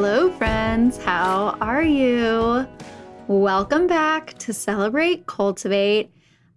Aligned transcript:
Hello, 0.00 0.30
friends. 0.30 0.96
How 0.96 1.58
are 1.60 1.82
you? 1.82 2.68
Welcome 3.26 3.88
back 3.88 4.32
to 4.38 4.52
Celebrate 4.52 5.26
Cultivate. 5.26 6.12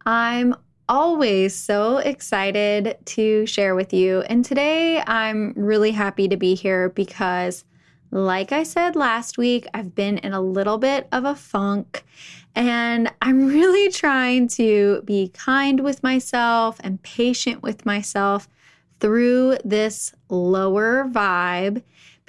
I'm 0.06 0.54
always 0.88 1.56
so 1.56 1.98
excited 1.98 3.00
to 3.04 3.48
share 3.48 3.74
with 3.74 3.94
you. 3.94 4.22
And 4.22 4.46
today 4.46 5.02
I'm 5.08 5.54
really 5.56 5.90
happy 5.90 6.28
to 6.28 6.38
be 6.38 6.54
here 6.54 6.90
because, 6.90 7.66
like 8.12 8.52
I 8.52 8.62
said 8.62 8.96
last 8.96 9.40
week, 9.40 9.66
I've 9.74 9.96
been 9.96 10.20
in 10.20 10.34
a 10.34 10.42
little 10.42 10.78
bit 10.78 11.08
of 11.12 11.26
a 11.26 11.34
funk. 11.34 12.06
And 12.54 13.12
I'm 13.24 13.48
really 13.48 13.92
trying 13.92 14.50
to 14.50 15.02
be 15.04 15.30
kind 15.30 15.80
with 15.80 16.04
myself 16.04 16.80
and 16.84 17.02
patient 17.02 17.64
with 17.64 17.88
myself 17.88 18.48
through 19.00 19.58
this 19.66 20.14
lower 20.30 21.06
vibe 21.06 21.82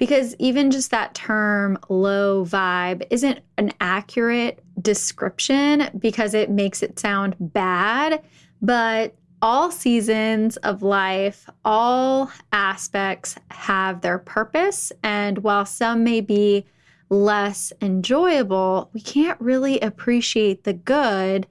because 0.03 0.35
even 0.37 0.69
just 0.69 0.91
that 0.91 1.13
term 1.15 1.77
low 1.87 2.43
vibe 2.43 3.07
isn't 3.09 3.39
an 3.57 3.71
accurate 3.79 4.61
description 4.81 5.89
because 5.97 6.33
it 6.33 6.49
makes 6.49 6.83
it 6.83 6.99
sound 6.99 7.37
bad. 7.39 8.21
But 8.61 9.15
all 9.41 9.71
seasons 9.71 10.57
of 10.57 10.83
life, 10.83 11.49
all 11.63 12.29
aspects 12.51 13.37
have 13.51 14.01
their 14.01 14.17
purpose. 14.17 14.91
And 15.03 15.37
while 15.37 15.65
some 15.65 16.03
may 16.03 16.19
be 16.19 16.65
less 17.07 17.71
enjoyable, 17.81 18.89
we 18.91 18.99
can't 18.99 19.39
really 19.39 19.79
appreciate 19.79 20.65
the 20.65 20.73
good 20.73 21.47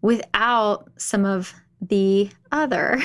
without 0.00 0.88
some 0.96 1.24
of 1.24 1.52
the 1.80 2.30
other. 2.52 3.02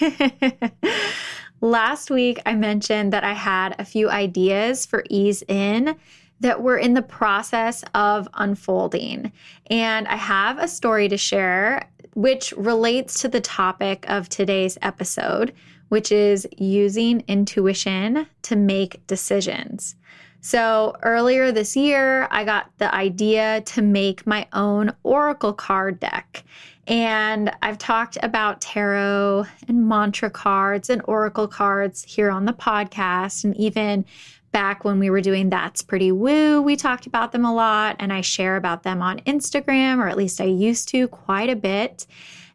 Last 1.60 2.10
week, 2.10 2.40
I 2.46 2.54
mentioned 2.54 3.12
that 3.12 3.24
I 3.24 3.32
had 3.32 3.74
a 3.78 3.84
few 3.84 4.08
ideas 4.08 4.86
for 4.86 5.04
ease 5.10 5.42
in 5.48 5.96
that 6.40 6.62
were 6.62 6.78
in 6.78 6.94
the 6.94 7.02
process 7.02 7.82
of 7.94 8.28
unfolding. 8.34 9.32
And 9.68 10.06
I 10.06 10.14
have 10.14 10.58
a 10.58 10.68
story 10.68 11.08
to 11.08 11.16
share 11.16 11.88
which 12.14 12.52
relates 12.56 13.20
to 13.20 13.28
the 13.28 13.40
topic 13.40 14.04
of 14.08 14.28
today's 14.28 14.78
episode, 14.82 15.52
which 15.88 16.10
is 16.10 16.46
using 16.56 17.22
intuition 17.28 18.26
to 18.42 18.56
make 18.56 19.06
decisions. 19.06 19.96
So, 20.40 20.96
earlier 21.02 21.50
this 21.50 21.76
year, 21.76 22.28
I 22.30 22.44
got 22.44 22.70
the 22.78 22.92
idea 22.94 23.62
to 23.66 23.82
make 23.82 24.26
my 24.26 24.46
own 24.52 24.92
Oracle 25.02 25.52
card 25.52 25.98
deck. 25.98 26.44
And 26.88 27.54
I've 27.60 27.76
talked 27.76 28.16
about 28.22 28.62
tarot 28.62 29.44
and 29.68 29.86
mantra 29.86 30.30
cards 30.30 30.88
and 30.88 31.02
oracle 31.04 31.46
cards 31.46 32.02
here 32.02 32.30
on 32.30 32.46
the 32.46 32.54
podcast. 32.54 33.44
And 33.44 33.54
even 33.58 34.06
back 34.52 34.86
when 34.86 34.98
we 34.98 35.10
were 35.10 35.20
doing 35.20 35.50
That's 35.50 35.82
Pretty 35.82 36.10
Woo, 36.10 36.62
we 36.62 36.76
talked 36.76 37.06
about 37.06 37.32
them 37.32 37.44
a 37.44 37.54
lot. 37.54 37.96
And 37.98 38.10
I 38.10 38.22
share 38.22 38.56
about 38.56 38.84
them 38.84 39.02
on 39.02 39.20
Instagram, 39.20 39.98
or 39.98 40.08
at 40.08 40.16
least 40.16 40.40
I 40.40 40.44
used 40.44 40.88
to 40.88 41.08
quite 41.08 41.50
a 41.50 41.56
bit. 41.56 42.06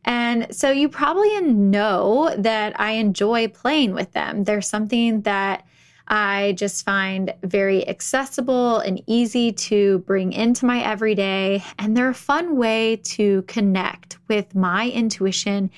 And 0.03 0.47
so 0.53 0.71
you 0.71 0.89
probably 0.89 1.39
know 1.41 2.33
that 2.37 2.77
I 2.79 2.93
enjoy 2.93 3.47
playing 3.49 3.93
with 3.93 4.11
them. 4.13 4.45
There's 4.45 4.67
something 4.67 5.21
that 5.21 5.63
I 6.07 6.53
just 6.57 6.85
find 6.85 7.33
very 7.43 7.87
accessible 7.87 8.79
and 8.79 9.01
easy 9.07 9.51
to 9.53 9.99
bring 9.99 10.33
into 10.33 10.65
my 10.65 10.83
everyday. 10.83 11.63
And 11.79 11.95
they're 11.95 12.09
a 12.09 12.13
fun 12.13 12.57
way 12.57 12.97
to 13.03 13.43
connect 13.43 14.17
with 14.27 14.53
my 14.53 14.89
intuition 14.89 15.71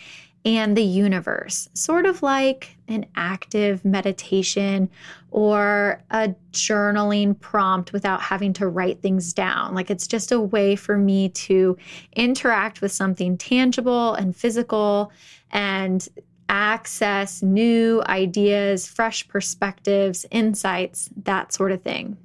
and 0.46 0.78
the 0.78 0.84
universe, 0.84 1.68
sort 1.74 2.06
of 2.06 2.22
like 2.22 2.78
an 2.88 3.08
active 3.16 3.84
meditation 3.84 4.88
or 5.32 6.04
a 6.12 6.36
journaling 6.52 7.38
prompt 7.40 7.92
without 7.92 8.22
having 8.22 8.54
to 8.54 8.68
write 8.68 9.02
things 9.02 9.34
down. 9.34 9.74
Like 9.74 9.90
it's 9.90 10.06
just 10.06 10.32
a 10.32 10.40
way 10.40 10.76
for 10.76 10.98
me 10.98 11.30
to 11.30 11.76
interact 12.16 12.82
with 12.82 12.92
something 12.92 13.38
tangible 13.38 14.14
and 14.14 14.36
physical 14.36 15.12
and 15.50 16.08
access 16.50 17.42
new 17.42 18.04
ideas, 18.08 18.88
fresh 18.88 19.28
perspectives, 19.28 20.26
insights, 20.32 21.10
that 21.24 21.54
sort 21.54 21.72
of 21.72 21.82
thing. 21.82 22.18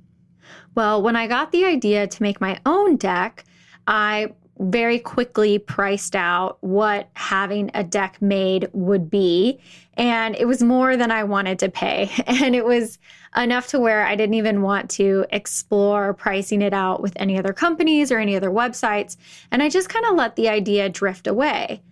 Well, 0.74 1.02
when 1.02 1.16
I 1.16 1.26
got 1.26 1.52
the 1.52 1.64
idea 1.64 2.06
to 2.06 2.22
make 2.22 2.40
my 2.40 2.60
own 2.64 2.96
deck, 2.96 3.44
I 3.86 4.32
very 4.60 4.98
quickly 4.98 5.58
priced 5.58 6.14
out 6.14 6.58
what 6.60 7.08
having 7.14 7.70
a 7.74 7.82
deck 7.82 8.20
made 8.20 8.68
would 8.72 9.10
be. 9.10 9.58
And 9.94 10.36
it 10.36 10.46
was 10.46 10.62
more 10.62 10.96
than 10.96 11.10
I 11.10 11.24
wanted 11.24 11.58
to 11.60 11.70
pay. 11.70 12.10
And 12.26 12.54
it 12.54 12.64
was 12.64 12.98
enough 13.36 13.68
to 13.68 13.80
where 13.80 14.04
I 14.04 14.16
didn't 14.16 14.34
even 14.34 14.62
want 14.62 14.90
to 14.90 15.24
explore 15.30 16.14
pricing 16.14 16.62
it 16.62 16.72
out 16.72 17.00
with 17.00 17.12
any 17.16 17.38
other 17.38 17.52
companies 17.52 18.12
or 18.12 18.18
any 18.18 18.36
other 18.36 18.50
websites. 18.50 19.16
And 19.50 19.62
I 19.62 19.68
just 19.68 19.88
kind 19.88 20.04
of 20.06 20.16
let 20.16 20.36
the 20.36 20.48
idea 20.48 20.88
drift 20.88 21.26
away. 21.26 21.82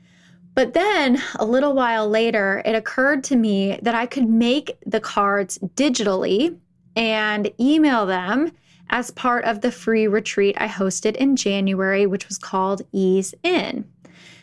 But 0.58 0.74
then 0.74 1.22
a 1.36 1.44
little 1.44 1.72
while 1.72 2.08
later, 2.08 2.62
it 2.64 2.74
occurred 2.74 3.22
to 3.24 3.36
me 3.36 3.78
that 3.80 3.94
I 3.94 4.06
could 4.06 4.28
make 4.28 4.76
the 4.84 4.98
cards 4.98 5.56
digitally 5.76 6.58
and 6.96 7.48
email 7.60 8.06
them 8.06 8.50
as 8.90 9.12
part 9.12 9.44
of 9.44 9.60
the 9.60 9.70
free 9.70 10.08
retreat 10.08 10.56
I 10.58 10.66
hosted 10.66 11.14
in 11.14 11.36
January, 11.36 12.06
which 12.06 12.26
was 12.26 12.38
called 12.38 12.82
Ease 12.90 13.36
In. 13.44 13.88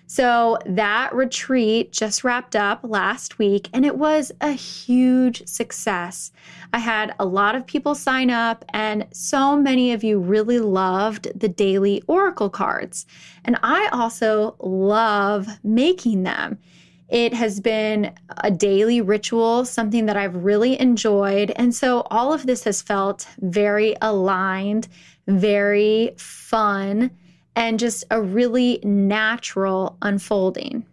So 0.07 0.59
that 0.65 1.13
retreat 1.13 1.91
just 1.91 2.23
wrapped 2.23 2.55
up 2.55 2.81
last 2.83 3.39
week 3.39 3.69
and 3.73 3.85
it 3.85 3.97
was 3.97 4.31
a 4.39 4.51
huge 4.51 5.47
success. 5.47 6.31
I 6.73 6.79
had 6.79 7.15
a 7.19 7.25
lot 7.25 7.55
of 7.55 7.65
people 7.65 7.95
sign 7.95 8.29
up, 8.29 8.65
and 8.69 9.07
so 9.11 9.57
many 9.57 9.93
of 9.93 10.03
you 10.03 10.19
really 10.19 10.59
loved 10.59 11.27
the 11.39 11.47
daily 11.47 12.03
oracle 12.07 12.49
cards. 12.49 13.05
And 13.45 13.57
I 13.63 13.87
also 13.91 14.55
love 14.59 15.47
making 15.63 16.23
them. 16.23 16.59
It 17.07 17.33
has 17.33 17.59
been 17.59 18.13
a 18.37 18.51
daily 18.51 18.99
ritual, 18.99 19.63
something 19.63 20.05
that 20.07 20.17
I've 20.17 20.43
really 20.43 20.79
enjoyed. 20.79 21.51
And 21.55 21.73
so 21.73 22.01
all 22.11 22.33
of 22.33 22.45
this 22.45 22.63
has 22.63 22.81
felt 22.81 23.27
very 23.39 23.95
aligned, 24.01 24.87
very 25.27 26.13
fun 26.17 27.11
and 27.55 27.79
just 27.79 28.03
a 28.11 28.21
really 28.21 28.79
natural 28.83 29.97
unfolding. 30.01 30.85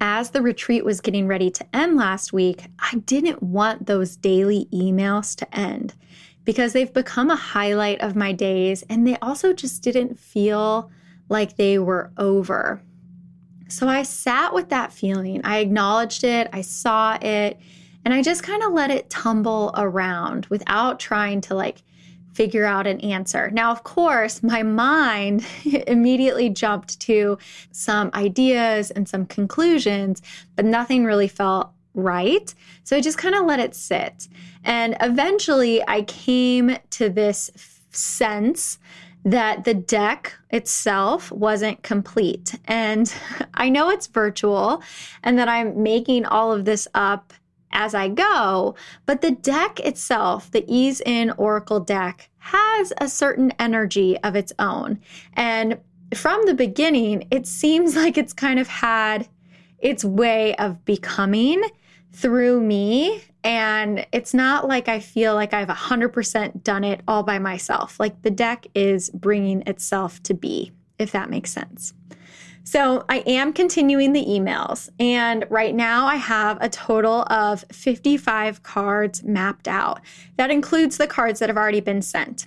As 0.00 0.30
the 0.30 0.42
retreat 0.42 0.84
was 0.84 1.00
getting 1.00 1.26
ready 1.26 1.50
to 1.50 1.76
end 1.76 1.96
last 1.96 2.32
week, 2.32 2.64
I 2.78 2.96
didn't 2.96 3.42
want 3.42 3.86
those 3.86 4.16
daily 4.16 4.68
emails 4.72 5.34
to 5.36 5.58
end 5.58 5.94
because 6.44 6.72
they've 6.72 6.92
become 6.92 7.30
a 7.30 7.36
highlight 7.36 8.00
of 8.00 8.16
my 8.16 8.32
days 8.32 8.84
and 8.90 9.06
they 9.06 9.16
also 9.18 9.52
just 9.52 9.82
didn't 9.82 10.18
feel 10.18 10.90
like 11.28 11.56
they 11.56 11.78
were 11.78 12.12
over. 12.18 12.82
So 13.68 13.88
I 13.88 14.02
sat 14.02 14.52
with 14.52 14.68
that 14.68 14.92
feeling. 14.92 15.40
I 15.42 15.58
acknowledged 15.58 16.22
it, 16.22 16.48
I 16.52 16.60
saw 16.60 17.16
it, 17.20 17.58
and 18.04 18.12
I 18.12 18.20
just 18.20 18.42
kind 18.42 18.62
of 18.62 18.72
let 18.72 18.90
it 18.90 19.08
tumble 19.08 19.72
around 19.74 20.46
without 20.46 21.00
trying 21.00 21.40
to 21.42 21.54
like 21.54 21.82
figure 22.34 22.64
out 22.64 22.86
an 22.86 23.00
answer. 23.00 23.50
Now, 23.50 23.70
of 23.70 23.84
course, 23.84 24.42
my 24.42 24.62
mind 24.62 25.46
immediately 25.86 26.50
jumped 26.50 27.00
to 27.00 27.38
some 27.70 28.10
ideas 28.12 28.90
and 28.90 29.08
some 29.08 29.24
conclusions, 29.26 30.20
but 30.56 30.64
nothing 30.64 31.04
really 31.04 31.28
felt 31.28 31.70
right. 31.94 32.52
So 32.82 32.96
I 32.96 33.00
just 33.00 33.18
kind 33.18 33.34
of 33.36 33.46
let 33.46 33.60
it 33.60 33.74
sit. 33.74 34.28
And 34.64 34.96
eventually 35.00 35.82
I 35.86 36.02
came 36.02 36.76
to 36.90 37.08
this 37.08 37.50
sense 37.90 38.78
that 39.24 39.64
the 39.64 39.74
deck 39.74 40.34
itself 40.50 41.30
wasn't 41.32 41.82
complete. 41.82 42.54
And 42.66 43.12
I 43.54 43.68
know 43.68 43.90
it's 43.90 44.06
virtual 44.06 44.82
and 45.22 45.38
that 45.38 45.48
I'm 45.48 45.82
making 45.82 46.26
all 46.26 46.52
of 46.52 46.64
this 46.64 46.86
up 46.94 47.32
as 47.74 47.94
I 47.94 48.08
go. 48.08 48.74
But 49.04 49.20
the 49.20 49.32
deck 49.32 49.80
itself, 49.80 50.50
the 50.50 50.64
Ease 50.66 51.02
In 51.04 51.30
Oracle 51.32 51.80
deck, 51.80 52.30
has 52.38 52.92
a 52.98 53.08
certain 53.08 53.52
energy 53.58 54.16
of 54.18 54.36
its 54.36 54.52
own. 54.58 55.00
And 55.34 55.78
from 56.14 56.46
the 56.46 56.54
beginning, 56.54 57.26
it 57.30 57.46
seems 57.46 57.96
like 57.96 58.16
it's 58.16 58.32
kind 58.32 58.58
of 58.58 58.68
had 58.68 59.28
its 59.78 60.04
way 60.04 60.54
of 60.56 60.84
becoming 60.84 61.62
through 62.12 62.60
me. 62.60 63.22
And 63.42 64.06
it's 64.12 64.32
not 64.32 64.66
like 64.66 64.88
I 64.88 65.00
feel 65.00 65.34
like 65.34 65.52
I've 65.52 65.68
100% 65.68 66.62
done 66.62 66.84
it 66.84 67.02
all 67.06 67.22
by 67.22 67.38
myself. 67.38 68.00
Like 68.00 68.22
the 68.22 68.30
deck 68.30 68.66
is 68.74 69.10
bringing 69.10 69.62
itself 69.62 70.22
to 70.22 70.32
be, 70.32 70.72
if 70.98 71.12
that 71.12 71.28
makes 71.28 71.52
sense. 71.52 71.92
So 72.66 73.04
I 73.10 73.18
am 73.26 73.52
continuing 73.52 74.14
the 74.14 74.24
emails, 74.24 74.88
and 74.98 75.44
right 75.50 75.74
now 75.74 76.06
I 76.06 76.16
have 76.16 76.56
a 76.62 76.68
total 76.70 77.26
of 77.28 77.62
55 77.70 78.62
cards 78.62 79.22
mapped 79.22 79.68
out. 79.68 80.00
That 80.36 80.50
includes 80.50 80.96
the 80.96 81.06
cards 81.06 81.40
that 81.40 81.50
have 81.50 81.58
already 81.58 81.80
been 81.80 82.00
sent. 82.00 82.46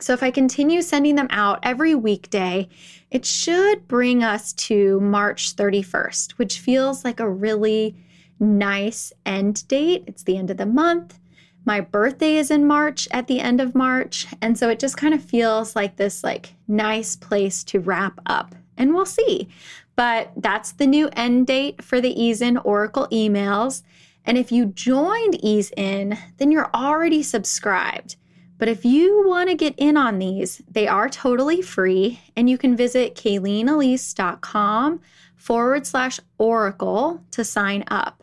So 0.00 0.12
if 0.14 0.24
I 0.24 0.32
continue 0.32 0.82
sending 0.82 1.14
them 1.14 1.28
out 1.30 1.60
every 1.62 1.94
weekday, 1.94 2.68
it 3.12 3.24
should 3.24 3.86
bring 3.86 4.24
us 4.24 4.52
to 4.54 4.98
March 4.98 5.54
31st, 5.54 6.32
which 6.32 6.58
feels 6.58 7.04
like 7.04 7.20
a 7.20 7.30
really 7.30 7.94
nice 8.40 9.12
end 9.24 9.66
date. 9.68 10.04
It's 10.08 10.24
the 10.24 10.38
end 10.38 10.50
of 10.50 10.56
the 10.56 10.66
month. 10.66 11.20
My 11.64 11.80
birthday 11.80 12.36
is 12.36 12.50
in 12.50 12.66
March 12.66 13.06
at 13.12 13.28
the 13.28 13.38
end 13.38 13.60
of 13.60 13.76
March, 13.76 14.26
and 14.42 14.58
so 14.58 14.68
it 14.70 14.80
just 14.80 14.96
kind 14.96 15.14
of 15.14 15.22
feels 15.22 15.76
like 15.76 15.96
this 15.96 16.24
like 16.24 16.54
nice 16.66 17.14
place 17.14 17.62
to 17.64 17.78
wrap 17.78 18.18
up 18.26 18.56
and 18.80 18.94
we'll 18.94 19.06
see. 19.06 19.48
But 19.94 20.32
that's 20.36 20.72
the 20.72 20.86
new 20.86 21.10
end 21.12 21.46
date 21.46 21.84
for 21.84 22.00
the 22.00 22.20
Ease 22.20 22.40
In 22.40 22.56
Oracle 22.56 23.06
emails. 23.12 23.82
And 24.24 24.38
if 24.38 24.50
you 24.50 24.66
joined 24.66 25.38
Ease 25.44 25.70
In, 25.76 26.16
then 26.38 26.50
you're 26.50 26.70
already 26.74 27.22
subscribed. 27.22 28.16
But 28.56 28.68
if 28.68 28.84
you 28.84 29.26
want 29.26 29.50
to 29.50 29.54
get 29.54 29.74
in 29.76 29.96
on 29.96 30.18
these, 30.18 30.62
they 30.70 30.88
are 30.88 31.08
totally 31.08 31.62
free, 31.62 32.20
and 32.36 32.48
you 32.48 32.58
can 32.58 32.76
visit 32.76 33.14
kayleenelise.com 33.14 35.00
forward 35.36 35.86
slash 35.86 36.20
oracle 36.38 37.22
to 37.30 37.44
sign 37.44 37.84
up. 37.88 38.22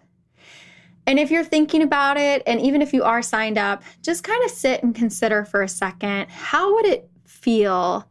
And 1.08 1.18
if 1.20 1.32
you're 1.32 1.44
thinking 1.44 1.82
about 1.82 2.18
it, 2.18 2.44
and 2.46 2.60
even 2.62 2.82
if 2.82 2.94
you 2.94 3.04
are 3.04 3.22
signed 3.22 3.58
up, 3.58 3.82
just 4.02 4.24
kind 4.24 4.44
of 4.44 4.52
sit 4.52 4.84
and 4.84 4.94
consider 4.94 5.46
for 5.46 5.62
a 5.62 5.68
second 5.68 6.30
how 6.30 6.74
would 6.76 6.86
it 6.86 7.10
feel 7.26 8.08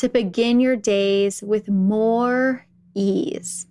to 0.00 0.08
begin 0.08 0.60
your 0.60 0.76
days 0.76 1.42
with 1.42 1.68
more 1.68 2.64
ease? 2.94 3.66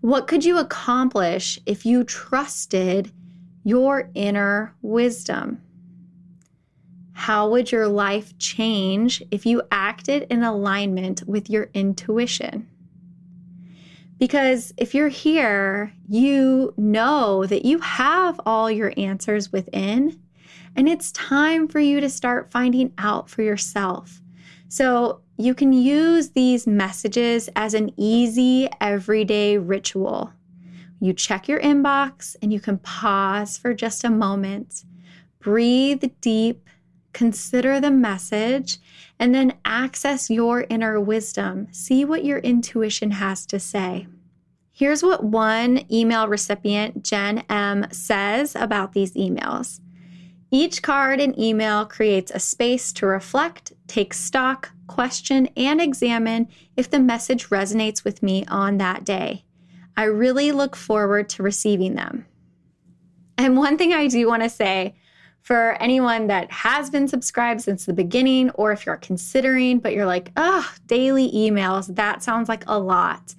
What 0.00 0.26
could 0.26 0.46
you 0.46 0.56
accomplish 0.58 1.60
if 1.66 1.84
you 1.84 2.04
trusted 2.04 3.12
your 3.64 4.10
inner 4.14 4.74
wisdom? 4.80 5.60
How 7.12 7.50
would 7.50 7.70
your 7.70 7.86
life 7.86 8.36
change 8.38 9.22
if 9.30 9.44
you 9.44 9.60
acted 9.70 10.26
in 10.30 10.42
alignment 10.42 11.22
with 11.26 11.50
your 11.50 11.68
intuition? 11.74 12.66
Because 14.18 14.72
if 14.78 14.94
you're 14.94 15.08
here, 15.08 15.92
you 16.08 16.72
know 16.78 17.44
that 17.44 17.66
you 17.66 17.78
have 17.80 18.40
all 18.46 18.70
your 18.70 18.94
answers 18.96 19.52
within, 19.52 20.18
and 20.74 20.88
it's 20.88 21.12
time 21.12 21.68
for 21.68 21.78
you 21.78 22.00
to 22.00 22.08
start 22.08 22.50
finding 22.50 22.94
out 22.96 23.28
for 23.28 23.42
yourself 23.42 24.22
so 24.72 25.20
you 25.36 25.54
can 25.54 25.70
use 25.74 26.30
these 26.30 26.66
messages 26.66 27.50
as 27.54 27.74
an 27.74 27.92
easy 27.98 28.70
everyday 28.80 29.58
ritual. 29.58 30.32
You 30.98 31.12
check 31.12 31.46
your 31.46 31.60
inbox 31.60 32.36
and 32.40 32.50
you 32.50 32.58
can 32.58 32.78
pause 32.78 33.58
for 33.58 33.74
just 33.74 34.02
a 34.02 34.08
moment, 34.08 34.84
breathe 35.40 36.04
deep, 36.22 36.70
consider 37.12 37.80
the 37.80 37.90
message, 37.90 38.78
and 39.18 39.34
then 39.34 39.58
access 39.66 40.30
your 40.30 40.64
inner 40.70 40.98
wisdom. 40.98 41.68
See 41.70 42.06
what 42.06 42.24
your 42.24 42.38
intuition 42.38 43.10
has 43.10 43.44
to 43.48 43.60
say. 43.60 44.06
Here's 44.70 45.02
what 45.02 45.22
one 45.22 45.84
email 45.92 46.28
recipient, 46.28 47.04
Jen 47.04 47.44
M, 47.50 47.88
says 47.90 48.56
about 48.56 48.94
these 48.94 49.12
emails. 49.12 49.80
Each 50.54 50.82
card 50.82 51.18
and 51.18 51.38
email 51.38 51.86
creates 51.86 52.30
a 52.30 52.38
space 52.38 52.92
to 52.94 53.06
reflect, 53.06 53.72
take 53.92 54.14
stock, 54.14 54.70
question, 54.86 55.46
and 55.54 55.78
examine 55.78 56.48
if 56.78 56.90
the 56.90 56.98
message 56.98 57.50
resonates 57.50 58.04
with 58.04 58.22
me 58.22 58.42
on 58.46 58.78
that 58.78 59.04
day. 59.04 59.44
I 59.98 60.04
really 60.04 60.50
look 60.50 60.74
forward 60.74 61.28
to 61.30 61.42
receiving 61.42 61.94
them. 61.94 62.24
And 63.36 63.58
one 63.58 63.76
thing 63.76 63.92
I 63.92 64.08
do 64.08 64.26
want 64.26 64.42
to 64.44 64.48
say 64.48 64.94
for 65.42 65.72
anyone 65.78 66.28
that 66.28 66.50
has 66.50 66.88
been 66.88 67.06
subscribed 67.06 67.60
since 67.60 67.84
the 67.84 67.92
beginning, 67.92 68.48
or 68.50 68.72
if 68.72 68.86
you're 68.86 68.96
considering, 68.96 69.78
but 69.78 69.92
you're 69.92 70.06
like, 70.06 70.32
oh, 70.38 70.72
daily 70.86 71.30
emails, 71.30 71.94
that 71.94 72.22
sounds 72.22 72.48
like 72.48 72.64
a 72.66 72.78
lot. 72.78 73.34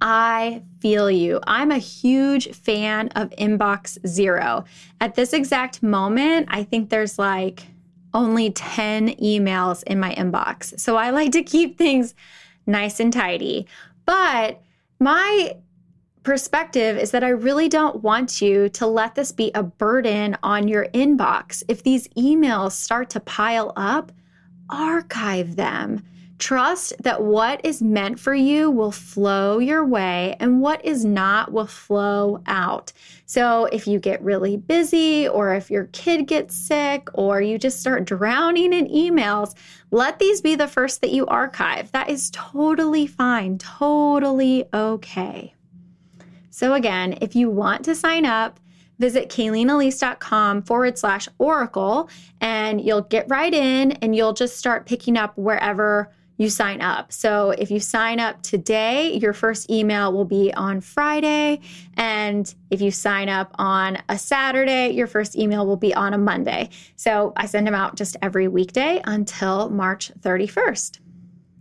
I 0.00 0.62
feel 0.80 1.12
you. 1.12 1.38
I'm 1.46 1.70
a 1.70 1.78
huge 1.78 2.52
fan 2.56 3.06
of 3.10 3.30
Inbox 3.38 4.04
Zero. 4.04 4.64
At 5.00 5.14
this 5.14 5.32
exact 5.32 5.80
moment, 5.80 6.48
I 6.50 6.64
think 6.64 6.90
there's 6.90 7.20
like 7.20 7.68
only 8.14 8.50
10 8.50 9.16
emails 9.16 9.82
in 9.84 9.98
my 9.98 10.14
inbox. 10.14 10.78
So 10.78 10.96
I 10.96 11.10
like 11.10 11.32
to 11.32 11.42
keep 11.42 11.78
things 11.78 12.14
nice 12.66 13.00
and 13.00 13.12
tidy. 13.12 13.66
But 14.04 14.60
my 15.00 15.56
perspective 16.22 16.96
is 16.96 17.10
that 17.10 17.24
I 17.24 17.30
really 17.30 17.68
don't 17.68 18.02
want 18.02 18.40
you 18.40 18.68
to 18.70 18.86
let 18.86 19.14
this 19.14 19.32
be 19.32 19.50
a 19.54 19.62
burden 19.62 20.36
on 20.42 20.68
your 20.68 20.86
inbox. 20.88 21.62
If 21.68 21.82
these 21.82 22.08
emails 22.08 22.72
start 22.72 23.10
to 23.10 23.20
pile 23.20 23.72
up, 23.76 24.12
archive 24.70 25.56
them. 25.56 26.04
Trust 26.42 27.00
that 27.04 27.22
what 27.22 27.64
is 27.64 27.80
meant 27.80 28.18
for 28.18 28.34
you 28.34 28.68
will 28.68 28.90
flow 28.90 29.60
your 29.60 29.86
way 29.86 30.34
and 30.40 30.60
what 30.60 30.84
is 30.84 31.04
not 31.04 31.52
will 31.52 31.68
flow 31.68 32.42
out. 32.48 32.92
So, 33.26 33.66
if 33.66 33.86
you 33.86 34.00
get 34.00 34.20
really 34.24 34.56
busy, 34.56 35.28
or 35.28 35.54
if 35.54 35.70
your 35.70 35.84
kid 35.92 36.26
gets 36.26 36.56
sick, 36.56 37.08
or 37.14 37.40
you 37.40 37.58
just 37.58 37.78
start 37.78 38.06
drowning 38.06 38.72
in 38.72 38.88
emails, 38.88 39.54
let 39.92 40.18
these 40.18 40.40
be 40.40 40.56
the 40.56 40.66
first 40.66 41.00
that 41.02 41.12
you 41.12 41.26
archive. 41.26 41.92
That 41.92 42.10
is 42.10 42.28
totally 42.32 43.06
fine, 43.06 43.58
totally 43.58 44.64
okay. 44.74 45.54
So, 46.50 46.74
again, 46.74 47.18
if 47.20 47.36
you 47.36 47.50
want 47.50 47.84
to 47.84 47.94
sign 47.94 48.26
up, 48.26 48.58
visit 48.98 49.28
kayleenelise.com 49.28 50.62
forward 50.62 50.98
slash 50.98 51.28
oracle 51.38 52.10
and 52.40 52.80
you'll 52.80 53.02
get 53.02 53.30
right 53.30 53.54
in 53.54 53.92
and 53.92 54.16
you'll 54.16 54.32
just 54.32 54.58
start 54.58 54.86
picking 54.86 55.16
up 55.16 55.38
wherever 55.38 56.10
you 56.38 56.48
sign 56.48 56.80
up. 56.80 57.12
So 57.12 57.50
if 57.50 57.70
you 57.70 57.78
sign 57.78 58.18
up 58.18 58.42
today, 58.42 59.12
your 59.14 59.32
first 59.32 59.70
email 59.70 60.12
will 60.12 60.24
be 60.24 60.52
on 60.54 60.80
Friday. 60.80 61.60
And 61.96 62.52
if 62.70 62.80
you 62.80 62.90
sign 62.90 63.28
up 63.28 63.54
on 63.58 63.98
a 64.08 64.18
Saturday, 64.18 64.90
your 64.90 65.06
first 65.06 65.36
email 65.36 65.66
will 65.66 65.76
be 65.76 65.94
on 65.94 66.14
a 66.14 66.18
Monday. 66.18 66.70
So 66.96 67.32
I 67.36 67.46
send 67.46 67.66
them 67.66 67.74
out 67.74 67.96
just 67.96 68.16
every 68.22 68.48
weekday 68.48 69.00
until 69.04 69.70
March 69.70 70.10
31st. 70.20 70.98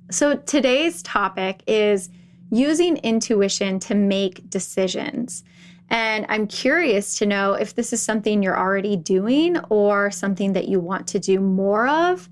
So 0.09 0.35
today's 0.37 1.03
topic 1.03 1.63
is 1.67 2.09
using 2.49 2.97
intuition 2.97 3.79
to 3.79 3.95
make 3.95 4.49
decisions. 4.49 5.43
And 5.89 6.25
I'm 6.29 6.47
curious 6.47 7.17
to 7.19 7.25
know 7.25 7.53
if 7.53 7.75
this 7.75 7.91
is 7.91 8.01
something 8.01 8.41
you're 8.41 8.57
already 8.57 8.95
doing 8.95 9.57
or 9.69 10.09
something 10.09 10.53
that 10.53 10.69
you 10.69 10.79
want 10.79 11.07
to 11.07 11.19
do 11.19 11.39
more 11.39 11.87
of. 11.87 12.29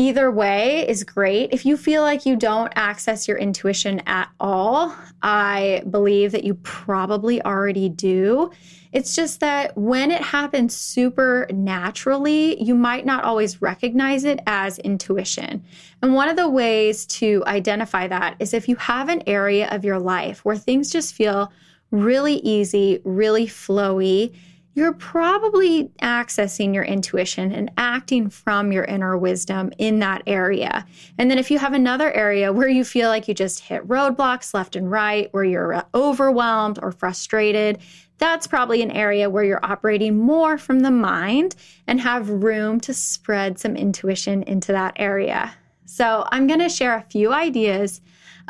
Either 0.00 0.30
way 0.30 0.88
is 0.88 1.04
great. 1.04 1.52
If 1.52 1.66
you 1.66 1.76
feel 1.76 2.00
like 2.00 2.24
you 2.24 2.34
don't 2.34 2.72
access 2.74 3.28
your 3.28 3.36
intuition 3.36 4.00
at 4.06 4.30
all, 4.40 4.96
I 5.20 5.82
believe 5.90 6.32
that 6.32 6.42
you 6.42 6.54
probably 6.54 7.44
already 7.44 7.90
do. 7.90 8.50
It's 8.92 9.14
just 9.14 9.40
that 9.40 9.76
when 9.76 10.10
it 10.10 10.22
happens 10.22 10.74
super 10.74 11.46
naturally, 11.52 12.58
you 12.62 12.74
might 12.74 13.04
not 13.04 13.24
always 13.24 13.60
recognize 13.60 14.24
it 14.24 14.40
as 14.46 14.78
intuition. 14.78 15.62
And 16.00 16.14
one 16.14 16.30
of 16.30 16.36
the 16.36 16.48
ways 16.48 17.04
to 17.18 17.44
identify 17.46 18.08
that 18.08 18.36
is 18.38 18.54
if 18.54 18.70
you 18.70 18.76
have 18.76 19.10
an 19.10 19.22
area 19.26 19.68
of 19.68 19.84
your 19.84 19.98
life 19.98 20.46
where 20.46 20.56
things 20.56 20.90
just 20.90 21.12
feel 21.12 21.52
really 21.90 22.36
easy, 22.36 23.02
really 23.04 23.46
flowy, 23.46 24.34
you're 24.74 24.92
probably 24.92 25.90
accessing 26.00 26.72
your 26.72 26.84
intuition 26.84 27.52
and 27.52 27.70
acting 27.76 28.30
from 28.30 28.70
your 28.70 28.84
inner 28.84 29.16
wisdom 29.16 29.72
in 29.78 29.98
that 29.98 30.22
area. 30.26 30.86
And 31.18 31.30
then 31.30 31.38
if 31.38 31.50
you 31.50 31.58
have 31.58 31.72
another 31.72 32.12
area 32.12 32.52
where 32.52 32.68
you 32.68 32.84
feel 32.84 33.08
like 33.08 33.26
you 33.26 33.34
just 33.34 33.60
hit 33.60 33.86
roadblocks 33.88 34.54
left 34.54 34.76
and 34.76 34.90
right, 34.90 35.28
where 35.32 35.44
you're 35.44 35.74
uh, 35.74 35.82
overwhelmed 35.94 36.78
or 36.82 36.92
frustrated, 36.92 37.78
that's 38.18 38.46
probably 38.46 38.82
an 38.82 38.90
area 38.90 39.28
where 39.28 39.44
you're 39.44 39.64
operating 39.64 40.16
more 40.16 40.56
from 40.56 40.80
the 40.80 40.90
mind 40.90 41.56
and 41.86 42.00
have 42.00 42.28
room 42.28 42.78
to 42.80 42.94
spread 42.94 43.58
some 43.58 43.76
intuition 43.76 44.42
into 44.44 44.72
that 44.72 44.92
area. 44.96 45.54
So, 45.86 46.24
I'm 46.30 46.46
going 46.46 46.60
to 46.60 46.68
share 46.68 46.94
a 46.94 47.02
few 47.02 47.32
ideas 47.32 48.00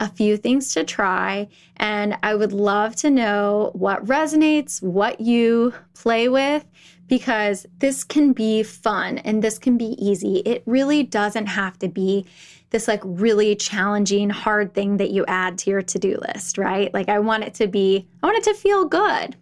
a 0.00 0.08
few 0.08 0.36
things 0.36 0.72
to 0.74 0.82
try. 0.82 1.46
And 1.76 2.16
I 2.22 2.34
would 2.34 2.52
love 2.52 2.96
to 2.96 3.10
know 3.10 3.70
what 3.74 4.04
resonates, 4.06 4.82
what 4.82 5.20
you 5.20 5.74
play 5.94 6.28
with, 6.28 6.64
because 7.06 7.66
this 7.78 8.02
can 8.02 8.32
be 8.32 8.62
fun 8.62 9.18
and 9.18 9.42
this 9.42 9.58
can 9.58 9.76
be 9.76 9.96
easy. 10.04 10.38
It 10.38 10.62
really 10.66 11.02
doesn't 11.02 11.46
have 11.46 11.78
to 11.80 11.88
be 11.88 12.26
this 12.70 12.88
like 12.88 13.02
really 13.04 13.56
challenging, 13.56 14.30
hard 14.30 14.74
thing 14.74 14.96
that 14.96 15.10
you 15.10 15.24
add 15.26 15.58
to 15.58 15.70
your 15.70 15.82
to 15.82 15.98
do 15.98 16.18
list, 16.28 16.56
right? 16.56 16.92
Like, 16.94 17.08
I 17.08 17.18
want 17.18 17.44
it 17.44 17.54
to 17.54 17.66
be, 17.66 18.06
I 18.22 18.26
want 18.26 18.38
it 18.38 18.44
to 18.44 18.54
feel 18.54 18.84
good. 18.84 19.36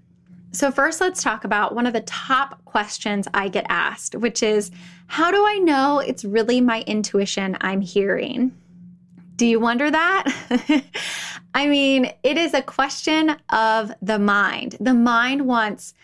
So, 0.50 0.70
first, 0.70 1.00
let's 1.00 1.22
talk 1.22 1.44
about 1.44 1.74
one 1.74 1.86
of 1.86 1.92
the 1.92 2.00
top 2.00 2.64
questions 2.64 3.28
I 3.34 3.48
get 3.48 3.66
asked, 3.68 4.14
which 4.14 4.42
is 4.42 4.70
How 5.06 5.30
do 5.30 5.44
I 5.46 5.58
know 5.58 5.98
it's 5.98 6.24
really 6.24 6.62
my 6.62 6.82
intuition 6.86 7.56
I'm 7.60 7.82
hearing? 7.82 8.52
Do 9.38 9.46
you 9.46 9.60
wonder 9.60 9.88
that? 9.88 10.82
I 11.54 11.68
mean, 11.68 12.10
it 12.24 12.36
is 12.36 12.54
a 12.54 12.60
question 12.60 13.36
of 13.50 13.92
the 14.02 14.18
mind. 14.18 14.76
The 14.80 14.94
mind 14.94 15.46
wants 15.46 15.94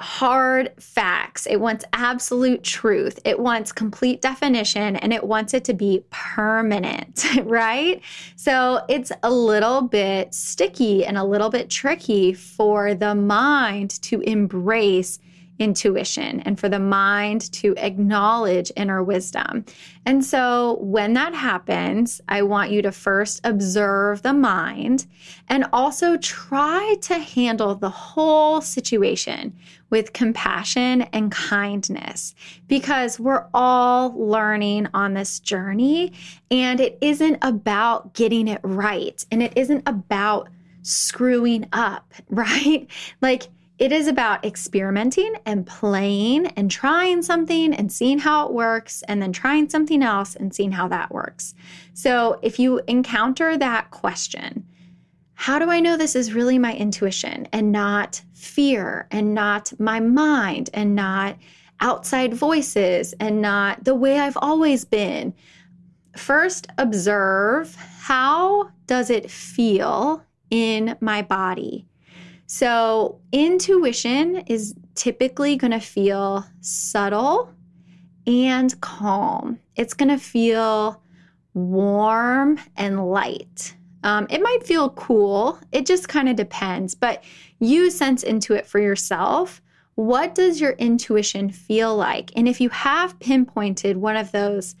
hard 0.00 0.72
facts. 0.80 1.46
It 1.46 1.60
wants 1.60 1.84
absolute 1.92 2.64
truth. 2.64 3.20
It 3.24 3.38
wants 3.38 3.70
complete 3.70 4.20
definition 4.20 4.96
and 4.96 5.12
it 5.12 5.22
wants 5.22 5.54
it 5.54 5.64
to 5.64 5.72
be 5.72 6.04
permanent, 6.10 7.24
right? 7.44 8.02
So 8.34 8.84
it's 8.88 9.12
a 9.22 9.30
little 9.30 9.82
bit 9.82 10.34
sticky 10.34 11.04
and 11.04 11.16
a 11.16 11.24
little 11.24 11.50
bit 11.50 11.70
tricky 11.70 12.32
for 12.32 12.92
the 12.92 13.14
mind 13.14 14.02
to 14.02 14.20
embrace 14.22 15.20
intuition 15.58 16.40
and 16.40 16.58
for 16.58 16.68
the 16.68 16.78
mind 16.78 17.50
to 17.52 17.74
acknowledge 17.76 18.70
inner 18.76 19.02
wisdom. 19.02 19.64
And 20.06 20.24
so 20.24 20.78
when 20.80 21.14
that 21.14 21.34
happens, 21.34 22.20
I 22.28 22.42
want 22.42 22.70
you 22.70 22.82
to 22.82 22.92
first 22.92 23.40
observe 23.44 24.22
the 24.22 24.32
mind 24.32 25.06
and 25.48 25.66
also 25.72 26.16
try 26.18 26.96
to 27.02 27.18
handle 27.18 27.74
the 27.74 27.90
whole 27.90 28.60
situation 28.60 29.56
with 29.90 30.12
compassion 30.12 31.02
and 31.02 31.32
kindness 31.32 32.34
because 32.68 33.18
we're 33.18 33.46
all 33.54 34.14
learning 34.16 34.86
on 34.94 35.14
this 35.14 35.40
journey 35.40 36.12
and 36.50 36.78
it 36.80 36.98
isn't 37.00 37.38
about 37.42 38.14
getting 38.14 38.48
it 38.48 38.60
right 38.62 39.24
and 39.30 39.42
it 39.42 39.52
isn't 39.56 39.82
about 39.86 40.48
screwing 40.82 41.66
up, 41.72 42.12
right? 42.30 42.86
Like 43.20 43.48
it 43.78 43.92
is 43.92 44.08
about 44.08 44.44
experimenting 44.44 45.34
and 45.46 45.66
playing 45.66 46.46
and 46.48 46.70
trying 46.70 47.22
something 47.22 47.72
and 47.72 47.92
seeing 47.92 48.18
how 48.18 48.46
it 48.46 48.52
works, 48.52 49.02
and 49.06 49.22
then 49.22 49.32
trying 49.32 49.68
something 49.68 50.02
else 50.02 50.34
and 50.34 50.52
seeing 50.52 50.72
how 50.72 50.88
that 50.88 51.12
works. 51.12 51.54
So, 51.94 52.40
if 52.42 52.58
you 52.58 52.80
encounter 52.88 53.56
that 53.56 53.90
question, 53.90 54.66
how 55.34 55.60
do 55.60 55.70
I 55.70 55.78
know 55.78 55.96
this 55.96 56.16
is 56.16 56.34
really 56.34 56.58
my 56.58 56.74
intuition 56.74 57.46
and 57.52 57.70
not 57.70 58.20
fear 58.34 59.06
and 59.12 59.34
not 59.34 59.72
my 59.78 60.00
mind 60.00 60.70
and 60.74 60.96
not 60.96 61.36
outside 61.80 62.34
voices 62.34 63.14
and 63.20 63.40
not 63.40 63.84
the 63.84 63.94
way 63.94 64.18
I've 64.18 64.38
always 64.38 64.84
been? 64.84 65.32
First, 66.16 66.66
observe 66.78 67.76
how 67.76 68.70
does 68.88 69.10
it 69.10 69.30
feel 69.30 70.24
in 70.50 70.96
my 71.00 71.22
body? 71.22 71.86
So, 72.50 73.20
intuition 73.30 74.36
is 74.46 74.74
typically 74.94 75.56
going 75.56 75.72
to 75.72 75.80
feel 75.80 76.46
subtle 76.62 77.52
and 78.26 78.80
calm. 78.80 79.58
It's 79.76 79.92
going 79.92 80.08
to 80.08 80.16
feel 80.16 81.02
warm 81.52 82.58
and 82.74 83.06
light. 83.10 83.76
Um, 84.02 84.26
it 84.30 84.40
might 84.42 84.64
feel 84.64 84.88
cool. 84.90 85.58
It 85.72 85.84
just 85.84 86.08
kind 86.08 86.26
of 86.26 86.36
depends, 86.36 86.94
but 86.94 87.22
you 87.58 87.90
sense 87.90 88.22
into 88.22 88.54
it 88.54 88.64
for 88.64 88.80
yourself. 88.80 89.60
What 89.96 90.34
does 90.34 90.58
your 90.58 90.72
intuition 90.72 91.50
feel 91.50 91.94
like? 91.94 92.30
And 92.34 92.48
if 92.48 92.62
you 92.62 92.70
have 92.70 93.20
pinpointed 93.20 93.98
one 93.98 94.16
of 94.16 94.32
those 94.32 94.74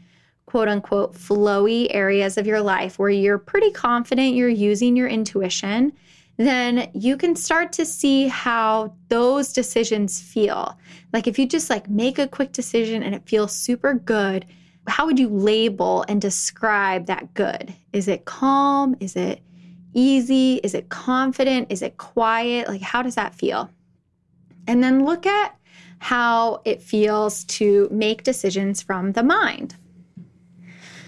quote 0.46 0.68
unquote 0.68 1.12
flowy 1.12 1.88
areas 1.90 2.38
of 2.38 2.46
your 2.46 2.62
life 2.62 2.98
where 2.98 3.10
you're 3.10 3.36
pretty 3.36 3.72
confident 3.72 4.34
you're 4.34 4.48
using 4.48 4.96
your 4.96 5.08
intuition, 5.08 5.92
then 6.38 6.88
you 6.94 7.16
can 7.16 7.34
start 7.34 7.72
to 7.72 7.84
see 7.84 8.28
how 8.28 8.94
those 9.08 9.52
decisions 9.52 10.20
feel. 10.20 10.78
Like 11.12 11.26
if 11.26 11.38
you 11.38 11.46
just 11.46 11.68
like 11.68 11.90
make 11.90 12.18
a 12.18 12.28
quick 12.28 12.52
decision 12.52 13.02
and 13.02 13.14
it 13.14 13.28
feels 13.28 13.52
super 13.52 13.94
good, 13.94 14.46
how 14.86 15.04
would 15.04 15.18
you 15.18 15.28
label 15.28 16.04
and 16.08 16.20
describe 16.20 17.06
that 17.06 17.34
good? 17.34 17.74
Is 17.92 18.06
it 18.06 18.24
calm? 18.24 18.96
Is 19.00 19.16
it 19.16 19.42
easy? 19.94 20.60
Is 20.62 20.74
it 20.74 20.88
confident? 20.88 21.72
Is 21.72 21.82
it 21.82 21.96
quiet? 21.98 22.68
Like 22.68 22.82
how 22.82 23.02
does 23.02 23.16
that 23.16 23.34
feel? 23.34 23.68
And 24.68 24.82
then 24.82 25.04
look 25.04 25.26
at 25.26 25.56
how 25.98 26.62
it 26.64 26.80
feels 26.80 27.44
to 27.44 27.88
make 27.90 28.22
decisions 28.22 28.80
from 28.80 29.12
the 29.12 29.24
mind. 29.24 29.74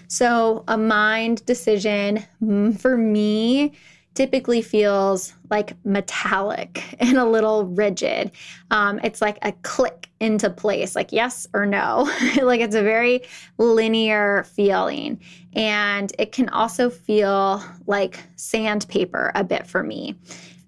So, 0.09 0.65
a 0.67 0.77
mind 0.77 1.47
decision 1.47 2.25
mm, 2.43 2.77
for 2.81 2.97
me 2.97 3.75
typically 4.15 4.63
feels 4.63 5.35
like 5.51 5.75
metallic 5.85 6.97
and 7.01 7.19
a 7.19 7.25
little 7.25 7.65
rigid. 7.67 8.31
Um, 8.71 9.01
it's 9.03 9.21
like 9.21 9.39
a 9.43 9.53
click 9.63 10.09
into 10.21 10.51
place, 10.51 10.95
like 10.95 11.13
yes 11.13 11.47
or 11.55 11.67
no. 11.67 12.11
like 12.43 12.61
it's 12.61 12.75
a 12.75 12.83
very 12.83 13.23
linear 13.59 14.45
feeling. 14.45 15.21
And 15.55 16.13
it 16.19 16.33
can 16.33 16.49
also 16.51 16.91
feel 16.91 17.63
like 17.87 18.19
sandpaper 18.37 19.33
a 19.35 19.45
bit 19.45 19.67
for 19.67 19.83
me 19.83 20.17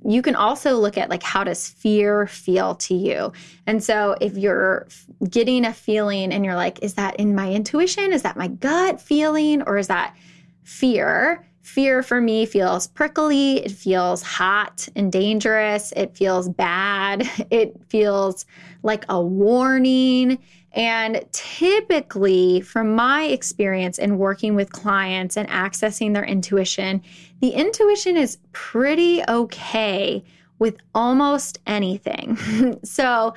you 0.04 0.22
can 0.22 0.34
also 0.34 0.76
look 0.78 0.99
at 0.99 1.08
like 1.08 1.22
how 1.22 1.44
does 1.44 1.68
fear 1.68 2.26
feel 2.26 2.75
to 2.75 2.94
you 2.94 3.32
and 3.66 3.82
so 3.82 4.16
if 4.20 4.37
you're 4.37 4.87
getting 5.28 5.64
a 5.64 5.72
feeling 5.72 6.32
and 6.32 6.44
you're 6.44 6.56
like 6.56 6.82
is 6.82 6.94
that 6.94 7.16
in 7.16 7.34
my 7.34 7.52
intuition 7.52 8.12
is 8.12 8.22
that 8.22 8.37
my 8.37 8.49
gut 8.49 9.00
feeling 9.00 9.62
or 9.62 9.78
is 9.78 9.87
that 9.87 10.16
fear 10.64 11.46
Fear 11.62 12.02
for 12.02 12.21
me 12.21 12.45
feels 12.45 12.88
prickly, 12.88 13.64
it 13.64 13.71
feels 13.71 14.21
hot 14.23 14.88
and 14.97 15.12
dangerous, 15.12 15.92
it 15.97 16.16
feels 16.16 16.49
bad, 16.49 17.28
it 17.50 17.81
feels 17.88 18.45
like 18.83 19.04
a 19.09 19.21
warning. 19.23 20.38
And 20.73 21.25
typically, 21.33 22.62
from 22.62 22.95
my 22.95 23.25
experience 23.25 23.99
in 23.99 24.19
working 24.19 24.54
with 24.54 24.73
clients 24.73 25.37
and 25.37 25.49
accessing 25.49 26.14
their 26.14 26.25
intuition, 26.25 27.02
the 27.40 27.50
intuition 27.50 28.16
is 28.16 28.38
pretty 28.52 29.23
okay 29.28 30.25
with 30.59 30.76
almost 30.95 31.59
anything. 31.66 32.78
so, 32.85 33.35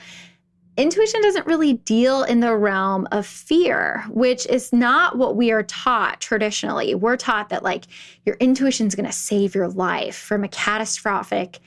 intuition 0.78 1.22
doesn't 1.22 1.46
really 1.48 1.74
deal 1.74 2.24
in 2.24 2.40
the 2.40 2.56
realm 2.56 3.08
of 3.12 3.26
fear, 3.26 4.04
which 4.10 4.46
is 4.48 4.74
not 4.74 5.18
what 5.18 5.36
we 5.36 5.52
are 5.52 5.64
taught 5.64 6.20
traditionally. 6.20 6.96
We're 6.96 7.18
taught 7.18 7.50
that, 7.50 7.64
like, 7.64 7.86
your 8.26 8.36
intuition 8.36 8.88
is 8.88 8.96
going 8.96 9.06
to 9.06 9.12
save 9.12 9.56
your 9.56 9.68
life 9.70 10.16
from 10.16 10.44
a 10.44 10.50
catastrophic 10.50 11.60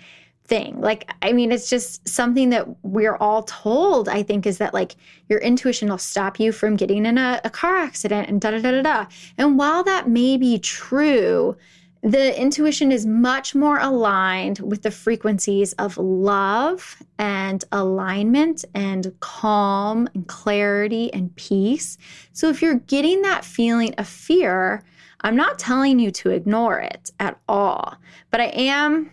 thing. 0.49 0.81
Like, 0.81 1.11
I 1.23 1.33
mean, 1.33 1.53
it's 1.53 1.69
just 1.69 2.09
something 2.09 2.51
that 2.51 2.67
we're 2.83 3.17
all 3.17 3.43
told, 3.45 4.09
I 4.09 4.23
think, 4.23 4.47
is 4.47 4.59
that 4.59 4.75
like 4.75 4.97
your 5.29 5.39
intuition 5.41 5.89
will 5.89 5.99
stop 5.99 6.41
you 6.41 6.53
from 6.53 6.75
getting 6.75 7.05
in 7.05 7.19
a, 7.19 7.41
a 7.45 7.51
car 7.51 7.77
accident 7.77 8.29
and 8.29 8.41
da 8.41 8.53
da 8.53 8.61
da 8.61 8.71
da 8.71 8.83
da. 8.83 9.07
And 9.37 9.59
while 9.59 9.85
that 9.85 10.09
may 10.09 10.39
be 10.39 10.59
true, 10.59 11.55
the 12.03 12.41
intuition 12.41 12.93
is 12.93 13.07
much 13.07 13.55
more 13.55 13.79
aligned 13.79 14.61
with 14.61 14.83
the 14.83 14.91
frequencies 14.91 15.73
of 15.75 15.99
love 15.99 16.97
and 17.19 17.65
alignment 17.73 18.65
and 18.75 19.13
calm 19.21 20.09
and 20.15 20.27
clarity 20.29 21.13
and 21.13 21.35
peace. 21.37 21.99
So, 22.33 22.49
if 22.49 22.63
you're 22.63 22.77
getting 22.77 23.23
that 23.23 23.45
feeling 23.45 23.95
of 23.95 24.07
fear, 24.07 24.85
I'm 25.23 25.35
not 25.35 25.59
telling 25.59 25.99
you 25.99 26.13
to 26.13 26.31
ignore 26.31 26.79
it 26.79 27.11
at 27.19 27.39
all, 27.49 27.97
but 28.31 28.41
I 28.41 28.47
am 28.55 29.11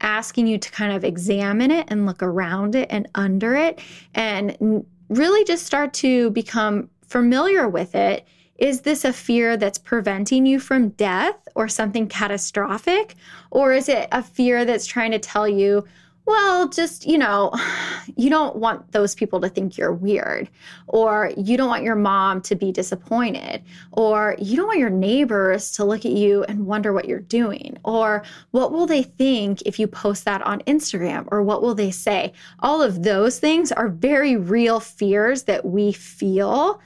asking 0.00 0.46
you 0.46 0.58
to 0.58 0.70
kind 0.70 0.92
of 0.92 1.04
examine 1.04 1.70
it 1.70 1.86
and 1.88 2.06
look 2.06 2.22
around 2.22 2.74
it 2.74 2.88
and 2.90 3.08
under 3.14 3.54
it 3.54 3.80
and 4.14 4.84
really 5.08 5.44
just 5.44 5.66
start 5.66 5.92
to 5.92 6.30
become 6.30 6.88
familiar 7.06 7.68
with 7.68 7.94
it 7.94 8.26
is 8.58 8.82
this 8.82 9.04
a 9.04 9.12
fear 9.12 9.56
that's 9.56 9.78
preventing 9.78 10.46
you 10.46 10.60
from 10.60 10.90
death 10.90 11.48
or 11.54 11.68
something 11.68 12.06
catastrophic? 12.08 13.16
Or 13.50 13.72
is 13.72 13.88
it 13.88 14.08
a 14.12 14.22
fear 14.22 14.64
that's 14.64 14.86
trying 14.86 15.10
to 15.12 15.18
tell 15.18 15.48
you, 15.48 15.84
well, 16.24 16.68
just, 16.68 17.04
you 17.06 17.18
know, 17.18 17.52
you 18.16 18.30
don't 18.30 18.56
want 18.56 18.92
those 18.92 19.14
people 19.14 19.40
to 19.40 19.48
think 19.48 19.76
you're 19.76 19.92
weird, 19.92 20.48
or 20.86 21.32
you 21.36 21.56
don't 21.56 21.68
want 21.68 21.82
your 21.82 21.96
mom 21.96 22.40
to 22.42 22.54
be 22.54 22.70
disappointed, 22.70 23.62
or 23.90 24.36
you 24.38 24.56
don't 24.56 24.68
want 24.68 24.78
your 24.78 24.90
neighbors 24.90 25.72
to 25.72 25.84
look 25.84 26.04
at 26.04 26.12
you 26.12 26.44
and 26.44 26.66
wonder 26.66 26.92
what 26.92 27.06
you're 27.06 27.20
doing, 27.20 27.76
or 27.84 28.22
what 28.52 28.72
will 28.72 28.86
they 28.86 29.02
think 29.02 29.62
if 29.62 29.78
you 29.78 29.86
post 29.86 30.24
that 30.24 30.42
on 30.42 30.60
Instagram, 30.60 31.26
or 31.32 31.42
what 31.42 31.62
will 31.62 31.74
they 31.74 31.90
say? 31.90 32.32
All 32.60 32.82
of 32.82 33.02
those 33.02 33.38
things 33.38 33.72
are 33.72 33.88
very 33.88 34.36
real 34.36 34.78
fears 34.78 35.44
that 35.44 35.64
we 35.64 35.92
feel 35.92 36.80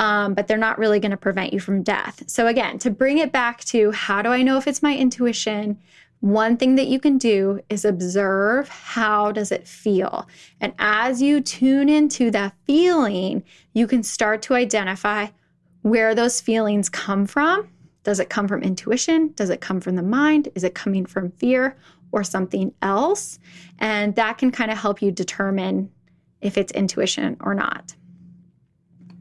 um, 0.00 0.34
but 0.34 0.48
they're 0.48 0.56
not 0.56 0.78
really 0.78 0.98
going 0.98 1.12
to 1.12 1.16
prevent 1.16 1.52
you 1.52 1.60
from 1.60 1.82
death. 1.82 2.24
So, 2.26 2.46
again, 2.46 2.78
to 2.80 2.90
bring 2.90 3.18
it 3.18 3.30
back 3.30 3.62
to 3.66 3.92
how 3.92 4.22
do 4.22 4.30
I 4.30 4.42
know 4.42 4.56
if 4.56 4.66
it's 4.66 4.82
my 4.82 4.96
intuition? 4.96 5.78
One 6.20 6.56
thing 6.56 6.74
that 6.74 6.88
you 6.88 6.98
can 6.98 7.18
do 7.18 7.60
is 7.68 7.84
observe 7.84 8.68
how 8.68 9.30
does 9.30 9.52
it 9.52 9.68
feel. 9.68 10.26
And 10.60 10.74
as 10.78 11.22
you 11.22 11.40
tune 11.40 11.88
into 11.88 12.30
that 12.32 12.54
feeling, 12.66 13.44
you 13.74 13.86
can 13.86 14.02
start 14.02 14.42
to 14.42 14.54
identify 14.54 15.28
where 15.82 16.14
those 16.14 16.40
feelings 16.40 16.88
come 16.88 17.26
from. 17.26 17.68
Does 18.02 18.20
it 18.20 18.28
come 18.28 18.48
from 18.48 18.62
intuition? 18.62 19.32
Does 19.36 19.50
it 19.50 19.60
come 19.60 19.80
from 19.80 19.96
the 19.96 20.02
mind? 20.02 20.48
Is 20.54 20.64
it 20.64 20.74
coming 20.74 21.06
from 21.06 21.30
fear? 21.32 21.76
or 22.12 22.24
something 22.24 22.74
else. 22.82 23.38
And 23.78 24.14
that 24.16 24.38
can 24.38 24.50
kind 24.50 24.70
of 24.70 24.78
help 24.78 25.02
you 25.02 25.10
determine 25.10 25.90
if 26.40 26.56
it's 26.56 26.72
intuition 26.72 27.36
or 27.40 27.54
not. 27.54 27.94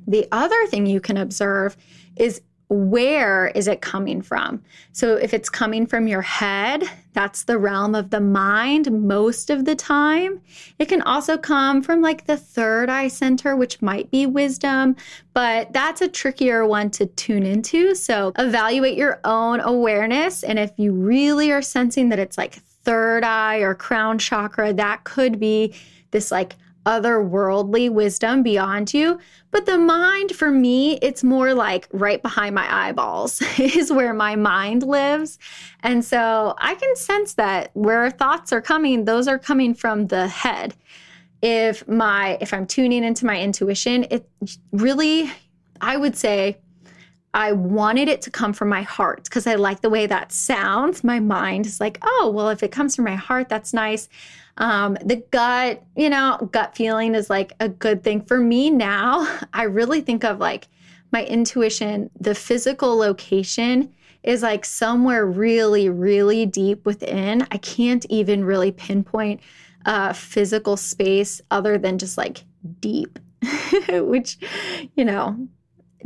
The 0.09 0.27
other 0.31 0.65
thing 0.65 0.87
you 0.87 0.99
can 0.99 1.17
observe 1.17 1.77
is 2.17 2.41
where 2.69 3.47
is 3.47 3.67
it 3.67 3.81
coming 3.81 4.21
from? 4.21 4.63
So, 4.91 5.15
if 5.15 5.33
it's 5.33 5.49
coming 5.49 5.87
from 5.87 6.07
your 6.07 6.21
head, 6.21 6.83
that's 7.13 7.43
the 7.43 7.57
realm 7.57 7.95
of 7.95 8.11
the 8.11 8.19
mind 8.19 9.07
most 9.07 9.49
of 9.49 9.65
the 9.65 9.75
time. 9.75 10.41
It 10.77 10.87
can 10.87 11.01
also 11.01 11.35
come 11.35 11.81
from 11.81 12.01
like 12.01 12.25
the 12.25 12.37
third 12.37 12.89
eye 12.89 13.07
center, 13.07 13.55
which 13.55 13.81
might 13.81 14.11
be 14.11 14.27
wisdom, 14.27 14.95
but 15.33 15.73
that's 15.73 16.01
a 16.01 16.07
trickier 16.07 16.65
one 16.65 16.91
to 16.91 17.07
tune 17.07 17.43
into. 17.43 17.95
So, 17.95 18.33
evaluate 18.37 18.97
your 18.97 19.19
own 19.23 19.59
awareness. 19.61 20.43
And 20.43 20.59
if 20.59 20.71
you 20.77 20.91
really 20.91 21.51
are 21.51 21.63
sensing 21.63 22.09
that 22.09 22.19
it's 22.19 22.37
like 22.37 22.53
third 22.53 23.23
eye 23.23 23.57
or 23.57 23.73
crown 23.73 24.19
chakra, 24.19 24.73
that 24.73 25.03
could 25.05 25.39
be 25.39 25.73
this 26.11 26.31
like 26.31 26.55
otherworldly 26.85 27.89
wisdom 27.91 28.43
beyond 28.43 28.93
you. 28.93 29.19
But 29.51 29.65
the 29.65 29.77
mind, 29.77 30.31
for 30.31 30.51
me, 30.51 30.97
it's 31.01 31.23
more 31.23 31.53
like 31.53 31.87
right 31.91 32.21
behind 32.21 32.55
my 32.55 32.87
eyeballs 32.87 33.41
is 33.59 33.91
where 33.91 34.13
my 34.13 34.35
mind 34.35 34.83
lives. 34.83 35.39
And 35.81 36.03
so 36.03 36.55
I 36.57 36.75
can 36.75 36.95
sense 36.95 37.33
that 37.35 37.71
where 37.73 38.09
thoughts 38.09 38.53
are 38.53 38.61
coming, 38.61 39.05
those 39.05 39.27
are 39.27 39.39
coming 39.39 39.73
from 39.73 40.07
the 40.07 40.27
head. 40.27 40.75
If 41.41 41.87
my 41.87 42.37
if 42.41 42.53
I'm 42.53 42.67
tuning 42.67 43.03
into 43.03 43.25
my 43.25 43.39
intuition, 43.39 44.05
it 44.11 44.27
really 44.73 45.31
I 45.79 45.95
would 45.95 46.17
say 46.17 46.57
I 47.33 47.51
wanted 47.51 48.07
it 48.07 48.21
to 48.23 48.31
come 48.31 48.53
from 48.53 48.69
my 48.69 48.81
heart 48.81 49.25
because 49.25 49.45
I 49.45 49.55
like 49.55 49.81
the 49.81 49.89
way 49.89 50.07
that 50.07 50.31
sounds. 50.31 51.03
My 51.03 51.19
mind 51.19 51.67
is 51.67 51.79
like, 51.79 51.99
oh, 52.01 52.31
well, 52.33 52.49
if 52.49 52.63
it 52.63 52.71
comes 52.71 52.95
from 52.95 53.05
my 53.05 53.15
heart, 53.15 53.49
that's 53.49 53.71
nice. 53.73 54.09
Um, 54.59 54.97
the 55.03 55.23
gut, 55.31 55.81
you 55.95 56.09
know, 56.09 56.49
gut 56.51 56.75
feeling 56.75 57.15
is 57.15 57.29
like 57.29 57.53
a 57.59 57.69
good 57.69 58.03
thing. 58.03 58.21
For 58.21 58.39
me 58.39 58.69
now, 58.69 59.39
I 59.53 59.63
really 59.63 60.01
think 60.01 60.23
of 60.23 60.39
like 60.39 60.67
my 61.11 61.25
intuition, 61.25 62.11
the 62.19 62.35
physical 62.35 62.95
location 62.95 63.93
is 64.21 64.43
like 64.43 64.65
somewhere 64.65 65.25
really, 65.25 65.89
really 65.89 66.45
deep 66.45 66.85
within. 66.85 67.47
I 67.51 67.57
can't 67.57 68.05
even 68.09 68.43
really 68.43 68.71
pinpoint 68.71 69.39
a 69.85 70.13
physical 70.13 70.75
space 70.77 71.41
other 71.49 71.77
than 71.77 71.97
just 71.97 72.17
like 72.17 72.43
deep, 72.81 73.17
which, 73.89 74.37
you 74.95 75.05
know, 75.05 75.47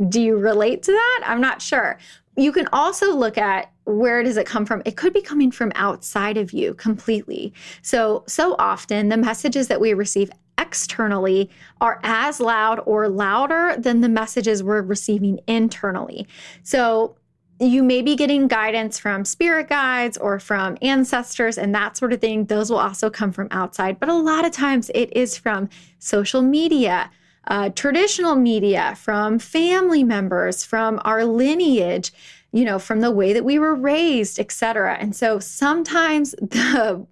do 0.08 0.20
you 0.20 0.36
relate 0.36 0.82
to 0.84 0.92
that? 0.92 1.22
I'm 1.26 1.40
not 1.40 1.62
sure. 1.62 1.98
You 2.36 2.52
can 2.52 2.68
also 2.72 3.14
look 3.14 3.38
at 3.38 3.70
where 3.84 4.22
does 4.22 4.36
it 4.36 4.46
come 4.46 4.66
from? 4.66 4.82
It 4.84 4.96
could 4.96 5.12
be 5.12 5.20
coming 5.20 5.50
from 5.50 5.70
outside 5.74 6.36
of 6.36 6.52
you 6.52 6.74
completely. 6.74 7.52
So, 7.82 8.24
so 8.26 8.56
often 8.58 9.08
the 9.08 9.16
messages 9.16 9.68
that 9.68 9.80
we 9.80 9.94
receive 9.94 10.30
externally 10.58 11.50
are 11.80 12.00
as 12.02 12.40
loud 12.40 12.80
or 12.86 13.08
louder 13.08 13.76
than 13.78 14.00
the 14.00 14.08
messages 14.08 14.62
we're 14.62 14.82
receiving 14.82 15.40
internally. 15.46 16.26
So, 16.62 17.16
you 17.60 17.84
may 17.84 18.02
be 18.02 18.16
getting 18.16 18.48
guidance 18.48 18.98
from 18.98 19.24
spirit 19.24 19.68
guides 19.68 20.18
or 20.18 20.40
from 20.40 20.76
ancestors 20.82 21.56
and 21.56 21.74
that 21.74 21.96
sort 21.96 22.12
of 22.12 22.20
thing. 22.20 22.46
Those 22.46 22.68
will 22.68 22.78
also 22.78 23.10
come 23.10 23.30
from 23.30 23.48
outside, 23.52 24.00
but 24.00 24.08
a 24.08 24.14
lot 24.14 24.44
of 24.44 24.50
times 24.50 24.90
it 24.92 25.16
is 25.16 25.38
from 25.38 25.68
social 26.00 26.42
media, 26.42 27.10
uh, 27.46 27.70
traditional 27.70 28.36
media, 28.36 28.94
from 28.96 29.38
family 29.38 30.04
members, 30.04 30.64
from 30.64 31.00
our 31.04 31.24
lineage 31.24 32.12
you 32.54 32.64
know, 32.64 32.78
from 32.78 33.00
the 33.00 33.10
way 33.10 33.32
that 33.32 33.44
we 33.44 33.58
were 33.58 33.74
raised, 33.74 34.38
etc. 34.38 34.96
And 35.00 35.14
so 35.14 35.40
sometimes 35.40 36.30
the 36.40 37.04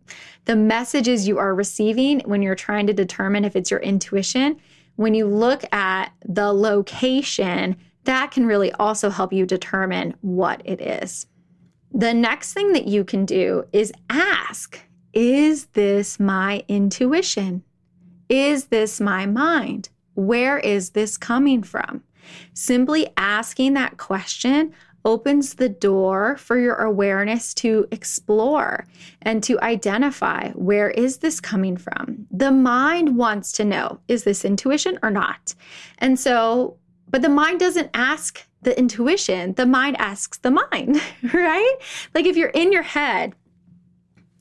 the 0.44 0.56
messages 0.56 1.28
you 1.28 1.38
are 1.38 1.54
receiving 1.54 2.20
when 2.20 2.42
you're 2.42 2.54
trying 2.54 2.86
to 2.86 2.92
determine 2.92 3.44
if 3.44 3.54
it's 3.56 3.70
your 3.70 3.80
intuition, 3.80 4.60
when 4.96 5.14
you 5.14 5.26
look 5.26 5.64
at 5.72 6.12
the 6.24 6.52
location, 6.52 7.76
that 8.04 8.30
can 8.30 8.46
really 8.46 8.72
also 8.72 9.10
help 9.10 9.32
you 9.32 9.46
determine 9.46 10.14
what 10.20 10.62
it 10.64 10.80
is. 10.80 11.26
The 11.92 12.14
next 12.14 12.54
thing 12.54 12.72
that 12.72 12.86
you 12.86 13.04
can 13.04 13.24
do 13.24 13.64
is 13.72 13.92
ask, 14.10 14.80
is 15.12 15.66
this 15.66 16.18
my 16.18 16.64
intuition? 16.66 17.62
Is 18.28 18.66
this 18.66 19.00
my 19.00 19.26
mind? 19.26 19.90
Where 20.14 20.58
is 20.58 20.90
this 20.90 21.16
coming 21.16 21.62
from? 21.62 22.02
Simply 22.54 23.08
asking 23.16 23.74
that 23.74 23.96
question 23.96 24.72
opens 25.04 25.54
the 25.54 25.68
door 25.68 26.36
for 26.36 26.58
your 26.58 26.76
awareness 26.76 27.54
to 27.54 27.86
explore 27.90 28.86
and 29.22 29.42
to 29.42 29.60
identify 29.60 30.50
where 30.50 30.90
is 30.90 31.18
this 31.18 31.40
coming 31.40 31.76
from. 31.76 32.26
The 32.30 32.52
mind 32.52 33.16
wants 33.16 33.52
to 33.52 33.64
know 33.64 34.00
is 34.08 34.24
this 34.24 34.44
intuition 34.44 34.98
or 35.02 35.10
not? 35.10 35.54
And 35.98 36.18
so, 36.18 36.76
but 37.08 37.22
the 37.22 37.28
mind 37.28 37.60
doesn't 37.60 37.90
ask 37.94 38.46
the 38.62 38.78
intuition, 38.78 39.54
the 39.54 39.66
mind 39.66 39.96
asks 39.98 40.38
the 40.38 40.52
mind, 40.52 41.00
right? 41.34 41.76
Like 42.14 42.26
if 42.26 42.36
you're 42.36 42.48
in 42.50 42.72
your 42.72 42.82
head 42.82 43.34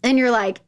and 0.03 0.17
you're 0.17 0.31
like, 0.31 0.61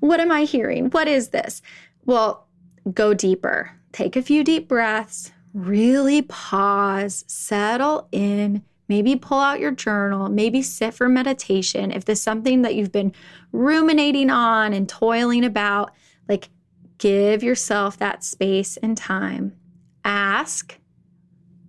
what 0.00 0.20
am 0.20 0.30
I 0.30 0.44
hearing? 0.44 0.90
What 0.90 1.08
is 1.08 1.30
this? 1.30 1.62
Well, 2.04 2.46
go 2.92 3.14
deeper. 3.14 3.72
Take 3.94 4.16
a 4.16 4.22
few 4.22 4.44
deep 4.44 4.68
breaths, 4.68 5.32
really 5.54 6.20
pause, 6.20 7.24
settle 7.26 8.08
in 8.12 8.62
Maybe 8.88 9.16
pull 9.16 9.40
out 9.40 9.60
your 9.60 9.70
journal, 9.70 10.28
maybe 10.28 10.60
sit 10.60 10.92
for 10.92 11.08
meditation. 11.08 11.90
If 11.90 12.04
there's 12.04 12.20
something 12.20 12.62
that 12.62 12.74
you've 12.74 12.92
been 12.92 13.14
ruminating 13.52 14.30
on 14.30 14.74
and 14.74 14.88
toiling 14.88 15.44
about, 15.44 15.92
like 16.28 16.50
give 16.98 17.42
yourself 17.42 17.96
that 17.98 18.22
space 18.22 18.76
and 18.76 18.96
time. 18.96 19.56
Ask, 20.04 20.78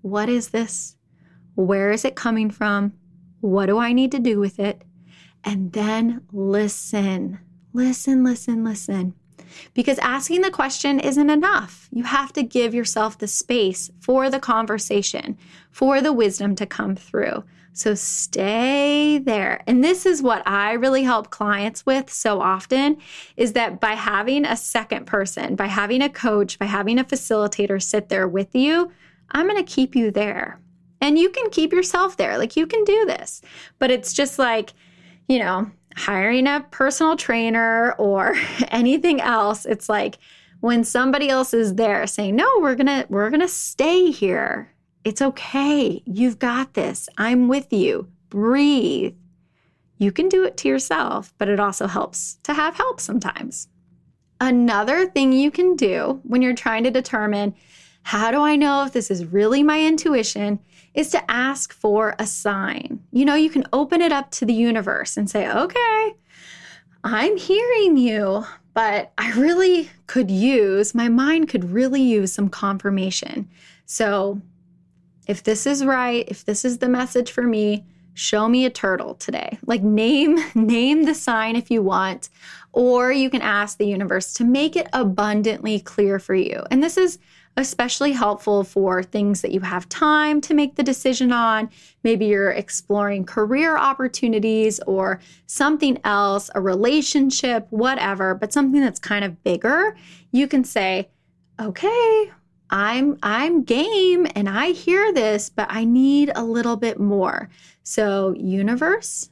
what 0.01 0.27
is 0.27 0.49
this? 0.49 0.97
Where 1.55 1.91
is 1.91 2.03
it 2.03 2.15
coming 2.15 2.49
from? 2.49 2.93
What 3.39 3.67
do 3.67 3.77
I 3.77 3.93
need 3.93 4.11
to 4.11 4.19
do 4.19 4.39
with 4.39 4.59
it? 4.59 4.81
And 5.45 5.71
then 5.71 6.21
listen, 6.33 7.39
listen, 7.71 8.25
listen, 8.25 8.65
listen. 8.65 9.15
Because 9.73 9.99
asking 9.99 10.41
the 10.41 10.51
question 10.51 10.99
isn't 10.99 11.29
enough. 11.29 11.89
You 11.91 12.03
have 12.03 12.33
to 12.33 12.43
give 12.43 12.73
yourself 12.73 13.17
the 13.17 13.27
space 13.27 13.91
for 13.99 14.29
the 14.29 14.39
conversation, 14.39 15.37
for 15.71 16.01
the 16.01 16.13
wisdom 16.13 16.55
to 16.55 16.65
come 16.65 16.95
through. 16.95 17.43
So 17.75 17.93
stay 17.93 19.17
there. 19.17 19.61
And 19.67 19.83
this 19.83 20.05
is 20.05 20.21
what 20.21 20.47
I 20.47 20.71
really 20.73 21.03
help 21.03 21.29
clients 21.29 21.85
with 21.85 22.09
so 22.09 22.39
often 22.39 22.97
is 23.35 23.51
that 23.51 23.81
by 23.81 23.95
having 23.95 24.45
a 24.45 24.55
second 24.55 25.07
person, 25.07 25.55
by 25.55 25.67
having 25.67 26.01
a 26.01 26.09
coach, 26.09 26.57
by 26.57 26.67
having 26.67 26.97
a 26.97 27.03
facilitator 27.03 27.83
sit 27.83 28.07
there 28.07 28.29
with 28.29 28.55
you, 28.55 28.91
I'm 29.31 29.45
going 29.45 29.63
to 29.63 29.69
keep 29.69 29.93
you 29.93 30.09
there. 30.09 30.61
And 31.01 31.19
you 31.19 31.29
can 31.29 31.49
keep 31.49 31.73
yourself 31.73 32.15
there. 32.15 32.37
Like 32.37 32.55
you 32.55 32.65
can 32.65 32.85
do 32.85 33.05
this. 33.05 33.41
But 33.77 33.91
it's 33.91 34.13
just 34.13 34.39
like, 34.39 34.71
you 35.27 35.39
know, 35.39 35.69
hiring 35.95 36.47
a 36.47 36.65
personal 36.71 37.15
trainer 37.15 37.93
or 37.93 38.35
anything 38.69 39.21
else. 39.21 39.65
It's 39.65 39.89
like 39.89 40.17
when 40.59 40.83
somebody 40.83 41.29
else 41.29 41.53
is 41.53 41.75
there 41.75 42.05
saying, 42.07 42.35
"No, 42.35 42.49
we're 42.59 42.75
going 42.75 42.87
to 42.87 43.05
we're 43.09 43.29
going 43.29 43.41
to 43.41 43.47
stay 43.47 44.11
here. 44.11 44.71
It's 45.03 45.21
okay. 45.21 46.01
You've 46.05 46.39
got 46.39 46.73
this. 46.73 47.09
I'm 47.17 47.47
with 47.47 47.71
you. 47.71 48.09
Breathe." 48.29 49.15
You 49.97 50.11
can 50.11 50.27
do 50.27 50.43
it 50.43 50.57
to 50.57 50.67
yourself, 50.67 51.33
but 51.37 51.47
it 51.47 51.59
also 51.59 51.87
helps 51.87 52.35
to 52.43 52.53
have 52.53 52.75
help 52.75 52.99
sometimes. 52.99 53.69
Another 54.41 55.05
thing 55.07 55.31
you 55.31 55.51
can 55.51 55.77
do 55.77 56.19
when 56.23 56.41
you're 56.41 56.53
trying 56.53 56.83
to 56.83 56.91
determine 56.91 57.55
how 58.03 58.29
do 58.29 58.41
I 58.41 58.57
know 58.57 58.83
if 58.83 58.91
this 58.91 59.09
is 59.09 59.25
really 59.25 59.63
my 59.63 59.81
intuition 59.81 60.59
is 60.95 61.09
to 61.09 61.31
ask 61.31 61.73
for 61.73 62.15
a 62.17 62.25
sign. 62.25 63.01
You 63.11 63.25
know, 63.25 63.35
you 63.35 63.49
can 63.49 63.65
open 63.73 64.01
it 64.01 64.11
up 64.11 64.31
to 64.31 64.45
the 64.45 64.53
universe 64.53 65.17
and 65.17 65.29
say, 65.29 65.49
okay, 65.51 66.15
I'm 67.03 67.37
hearing 67.37 67.97
you, 67.97 68.45
but 68.73 69.11
I 69.17 69.31
really 69.33 69.89
could 70.07 70.31
use, 70.31 70.95
my 70.95 71.09
mind 71.09 71.49
could 71.49 71.71
really 71.71 72.01
use 72.01 72.33
some 72.33 72.49
confirmation. 72.49 73.49
So 73.85 74.41
if 75.27 75.43
this 75.43 75.67
is 75.67 75.85
right, 75.85 76.25
if 76.27 76.45
this 76.45 76.65
is 76.65 76.79
the 76.79 76.89
message 76.89 77.31
for 77.31 77.43
me, 77.43 77.85
show 78.13 78.47
me 78.47 78.65
a 78.65 78.69
turtle 78.69 79.15
today. 79.15 79.59
Like 79.65 79.83
name 79.83 80.39
name 80.55 81.03
the 81.03 81.13
sign 81.13 81.55
if 81.55 81.69
you 81.69 81.81
want 81.81 82.29
or 82.71 83.11
you 83.11 83.29
can 83.29 83.41
ask 83.41 83.77
the 83.77 83.87
universe 83.87 84.33
to 84.33 84.43
make 84.43 84.75
it 84.75 84.87
abundantly 84.91 85.79
clear 85.79 86.19
for 86.19 86.35
you. 86.35 86.63
And 86.69 86.83
this 86.83 86.97
is 86.97 87.19
especially 87.57 88.11
helpful 88.11 88.63
for 88.63 89.01
things 89.01 89.41
that 89.41 89.51
you 89.51 89.61
have 89.61 89.87
time 89.87 90.41
to 90.41 90.53
make 90.53 90.75
the 90.75 90.83
decision 90.83 91.31
on. 91.31 91.69
Maybe 92.03 92.25
you're 92.25 92.51
exploring 92.51 93.25
career 93.25 93.77
opportunities 93.77 94.79
or 94.81 95.21
something 95.45 95.99
else, 96.03 96.49
a 96.53 96.61
relationship, 96.61 97.67
whatever, 97.69 98.35
but 98.35 98.51
something 98.51 98.81
that's 98.81 98.99
kind 98.99 99.23
of 99.23 99.41
bigger. 99.43 99.95
You 100.31 100.47
can 100.47 100.63
say, 100.63 101.09
"Okay, 101.59 102.31
I'm 102.69 103.17
I'm 103.23 103.63
game 103.63 104.27
and 104.35 104.49
I 104.49 104.71
hear 104.71 105.13
this, 105.13 105.49
but 105.49 105.67
I 105.69 105.85
need 105.85 106.31
a 106.35 106.43
little 106.43 106.75
bit 106.75 106.99
more." 106.99 107.49
So, 107.83 108.33
universe, 108.37 109.29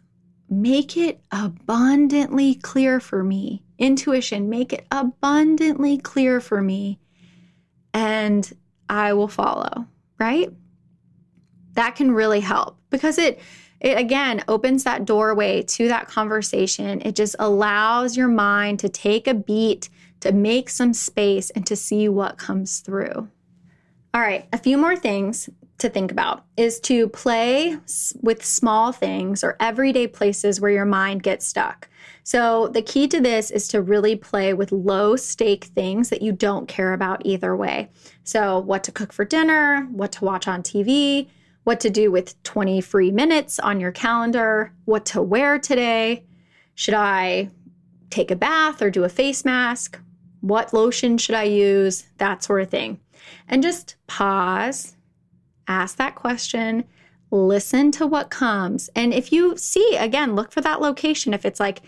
make 0.50 0.96
it 0.96 1.20
abundantly 1.32 2.56
clear 2.56 3.00
for 3.00 3.24
me. 3.24 3.64
Intuition, 3.80 4.50
make 4.50 4.72
it 4.72 4.86
abundantly 4.92 5.98
clear 5.98 6.40
for 6.40 6.62
me, 6.62 7.00
and 7.94 8.52
I 8.90 9.14
will 9.14 9.28
follow, 9.28 9.86
right? 10.20 10.52
That 11.74 11.96
can 11.96 12.12
really 12.12 12.40
help 12.40 12.78
because 12.90 13.18
it 13.18 13.40
it 13.80 13.98
again 13.98 14.44
opens 14.48 14.86
that 14.86 15.06
doorway 15.06 15.62
to 15.64 15.90
that 15.90 16.08
conversation. 16.08 17.02
It 17.02 17.16
just 17.16 17.36
allows 17.38 18.16
your 18.16 18.30
mind 18.30 18.80
to 18.80 18.90
take 18.90 19.28
a 19.28 19.34
beat, 19.34 19.90
to 20.22 20.32
make 20.32 20.70
some 20.70 20.94
space, 20.94 21.50
and 21.50 21.66
to 21.68 21.76
see 21.76 22.08
what 22.08 22.38
comes 22.38 22.80
through. 22.80 23.28
All 24.14 24.22
right, 24.22 24.48
a 24.54 24.58
few 24.58 24.78
more 24.78 24.96
things 24.96 25.50
to 25.80 25.90
think 25.90 26.12
about 26.12 26.46
is 26.56 26.80
to 26.82 27.10
play 27.10 27.78
with 28.22 28.46
small 28.46 28.94
things 28.94 29.44
or 29.44 29.58
everyday 29.60 30.08
places 30.08 30.62
where 30.62 30.72
your 30.72 30.86
mind 30.86 31.24
gets 31.24 31.46
stuck. 31.46 31.90
So, 32.26 32.70
the 32.70 32.82
key 32.82 33.08
to 33.10 33.20
this 33.20 33.52
is 33.52 33.68
to 33.70 33.82
really 33.82 34.16
play 34.16 34.54
with 34.54 34.72
low 34.72 35.18
stake 35.18 35.66
things 35.66 36.10
that 36.10 36.22
you 36.22 36.32
don't 36.32 36.70
care 36.70 36.94
about 36.94 37.26
either 37.26 37.56
way. 37.56 37.90
So, 38.24 38.60
what 38.60 38.84
to 38.86 38.94
cook 38.94 39.12
for 39.12 39.26
dinner, 39.26 39.88
what 39.92 40.14
to 40.14 40.26
watch 40.26 40.48
on 40.48 40.64
TV, 40.64 41.28
what 41.66 41.82
to 41.82 41.90
do 41.90 42.12
with 42.12 42.42
20 42.44 42.80
free 42.82 43.12
minutes 43.12 43.60
on 43.60 43.80
your 43.80 43.92
calendar, 43.92 44.72
what 44.86 45.06
to 45.08 45.22
wear 45.22 45.60
today. 45.60 46.24
Should 46.76 46.94
I 46.94 47.50
take 48.10 48.32
a 48.32 48.36
bath 48.36 48.82
or 48.82 48.90
do 48.90 49.04
a 49.04 49.10
face 49.10 49.44
mask? 49.44 50.00
What 50.42 50.74
lotion 50.74 51.18
should 51.18 51.36
I 51.36 51.44
use? 51.44 52.06
That 52.18 52.44
sort 52.44 52.62
of 52.62 52.70
thing. 52.70 53.00
And 53.48 53.64
just 53.64 53.96
pause, 54.08 54.96
ask 55.68 55.98
that 55.98 56.16
question, 56.16 56.84
listen 57.32 57.92
to 57.92 58.06
what 58.06 58.30
comes. 58.30 58.90
And 58.96 59.14
if 59.14 59.32
you 59.32 59.58
see, 59.58 59.96
again, 59.98 60.36
look 60.36 60.52
for 60.52 60.62
that 60.62 60.82
location. 60.82 61.34
If 61.34 61.46
it's 61.46 61.60
like 61.60 61.82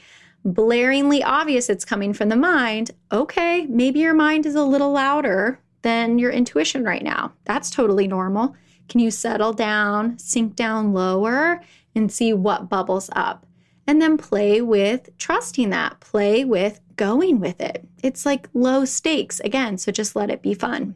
blaringly 0.46 1.22
obvious 1.26 1.70
it's 1.70 1.86
coming 1.86 2.14
from 2.14 2.30
the 2.30 2.36
mind, 2.36 2.92
okay, 3.12 3.66
maybe 3.66 4.00
your 4.00 4.14
mind 4.14 4.46
is 4.46 4.56
a 4.56 4.64
little 4.64 4.92
louder 4.92 5.60
than 5.82 6.20
your 6.20 6.32
intuition 6.32 6.84
right 6.84 7.04
now. 7.04 7.34
That's 7.46 7.70
totally 7.70 8.08
normal. 8.08 8.56
Can 8.88 9.00
you 9.00 9.12
settle 9.12 9.54
down, 9.54 10.18
sink 10.20 10.56
down 10.56 10.94
lower, 10.94 11.62
and 11.96 12.12
see 12.12 12.34
what 12.34 12.70
bubbles 12.70 13.10
up? 13.14 13.46
And 13.88 14.02
then 14.02 14.18
play 14.18 14.62
with 14.62 15.16
trusting 15.18 15.70
that, 15.72 16.00
play 16.00 16.44
with 16.44 16.80
going 16.96 17.40
with 17.40 17.62
it. 17.62 17.88
It's 18.04 18.26
like 18.26 18.50
low 18.54 18.86
stakes 18.86 19.40
again, 19.42 19.78
so 19.78 19.92
just 19.92 20.16
let 20.16 20.30
it 20.30 20.42
be 20.42 20.54
fun. 20.54 20.96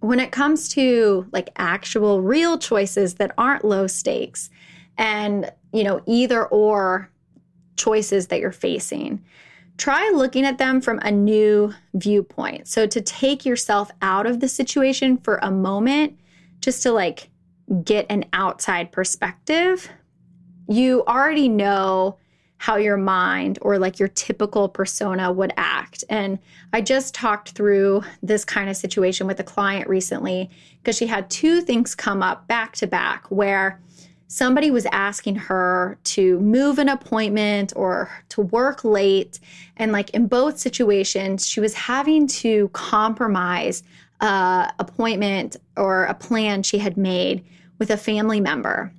When 0.00 0.20
it 0.20 0.32
comes 0.32 0.68
to 0.70 1.26
like 1.32 1.50
actual 1.56 2.22
real 2.22 2.58
choices 2.58 3.14
that 3.14 3.34
aren't 3.38 3.64
low 3.64 3.86
stakes 3.86 4.50
and, 4.96 5.50
you 5.72 5.84
know, 5.84 6.00
either 6.06 6.46
or 6.46 7.10
choices 7.76 8.28
that 8.28 8.40
you're 8.40 8.52
facing, 8.52 9.22
try 9.78 10.10
looking 10.14 10.44
at 10.44 10.58
them 10.58 10.80
from 10.80 10.98
a 11.00 11.10
new 11.10 11.72
viewpoint. 11.94 12.68
So 12.68 12.86
to 12.86 13.00
take 13.00 13.44
yourself 13.44 13.90
out 14.02 14.26
of 14.26 14.40
the 14.40 14.48
situation 14.48 15.18
for 15.18 15.38
a 15.42 15.50
moment 15.50 16.18
just 16.60 16.82
to 16.84 16.92
like 16.92 17.28
get 17.84 18.06
an 18.08 18.24
outside 18.32 18.92
perspective, 18.92 19.88
you 20.68 21.04
already 21.06 21.48
know 21.48 22.18
how 22.58 22.76
your 22.76 22.96
mind 22.96 23.58
or 23.60 23.78
like 23.78 23.98
your 23.98 24.08
typical 24.08 24.68
persona 24.68 25.30
would 25.30 25.52
act. 25.56 26.04
And 26.08 26.38
I 26.72 26.80
just 26.80 27.14
talked 27.14 27.50
through 27.50 28.02
this 28.22 28.44
kind 28.44 28.70
of 28.70 28.76
situation 28.76 29.26
with 29.26 29.38
a 29.40 29.44
client 29.44 29.88
recently 29.88 30.50
because 30.78 30.96
she 30.96 31.06
had 31.06 31.28
two 31.28 31.60
things 31.60 31.94
come 31.94 32.22
up 32.22 32.48
back 32.48 32.74
to 32.76 32.86
back 32.86 33.30
where 33.30 33.80
somebody 34.28 34.70
was 34.70 34.86
asking 34.86 35.36
her 35.36 35.98
to 36.04 36.40
move 36.40 36.78
an 36.78 36.88
appointment 36.88 37.72
or 37.76 38.10
to 38.30 38.40
work 38.40 38.84
late. 38.84 39.38
And 39.76 39.92
like 39.92 40.10
in 40.10 40.26
both 40.26 40.58
situations, 40.58 41.46
she 41.46 41.60
was 41.60 41.74
having 41.74 42.26
to 42.28 42.68
compromise 42.72 43.82
uh, 44.20 44.70
appointment 44.78 45.56
or 45.76 46.04
a 46.04 46.14
plan 46.14 46.62
she 46.62 46.78
had 46.78 46.96
made 46.96 47.44
with 47.78 47.90
a 47.90 47.96
family 47.96 48.40
member. 48.40 48.92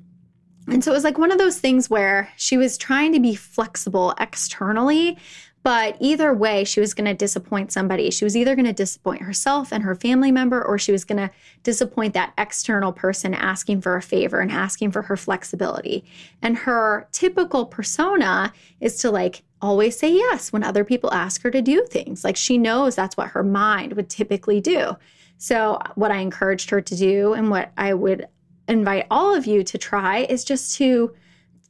And 0.70 0.84
so 0.84 0.92
it 0.92 0.96
was 0.96 1.04
like 1.06 1.18
one 1.18 1.32
of 1.32 1.38
those 1.38 1.60
things 1.60 1.90
where 1.90 2.30
she 2.36 2.58
was 2.58 2.78
trying 2.78 3.14
to 3.14 3.20
be 3.20 3.36
flexible 3.36 4.14
externally, 4.20 5.18
but 5.68 5.98
either 6.00 6.34
way, 6.34 6.64
she 6.64 6.80
was 6.80 6.94
going 6.94 7.08
to 7.08 7.14
disappoint 7.14 7.74
somebody. 7.74 8.10
She 8.10 8.24
was 8.24 8.38
either 8.38 8.56
going 8.56 8.68
to 8.68 8.72
disappoint 8.72 9.24
herself 9.24 9.74
and 9.74 9.84
her 9.84 9.96
family 9.96 10.32
member, 10.32 10.64
or 10.64 10.80
she 10.80 10.94
was 10.94 11.04
going 11.04 11.18
to 11.18 11.30
disappoint 11.64 12.14
that 12.14 12.32
external 12.38 12.94
person 12.94 13.34
asking 13.34 13.82
for 13.82 13.98
a 13.98 14.02
favor 14.02 14.40
and 14.40 14.50
asking 14.50 14.94
for 14.94 15.02
her 15.02 15.18
flexibility. 15.18 16.06
And 16.42 16.60
her 16.60 17.10
typical 17.12 17.66
persona 17.66 18.54
is 18.80 18.98
to 19.00 19.12
like 19.12 19.44
always 19.62 20.00
say 20.00 20.14
yes 20.14 20.54
when 20.54 20.64
other 20.64 20.86
people 20.86 21.14
ask 21.14 21.42
her 21.42 21.52
to 21.52 21.62
do 21.62 21.86
things. 21.90 22.24
Like 22.24 22.38
she 22.38 22.58
knows 22.58 22.96
that's 22.96 23.18
what 23.18 23.32
her 23.32 23.44
mind 23.44 23.92
would 23.92 24.10
typically 24.10 24.62
do. 24.62 24.96
So, 25.38 25.80
what 25.96 26.12
I 26.12 26.20
encouraged 26.20 26.70
her 26.70 26.80
to 26.80 26.96
do 26.96 27.34
and 27.34 27.50
what 27.50 27.74
I 27.78 27.94
would 27.94 28.30
invite 28.70 29.08
all 29.12 29.36
of 29.36 29.46
you 29.46 29.66
to 29.66 29.78
try 29.78 30.20
is 30.20 30.46
just 30.46 30.78
to 30.78 31.14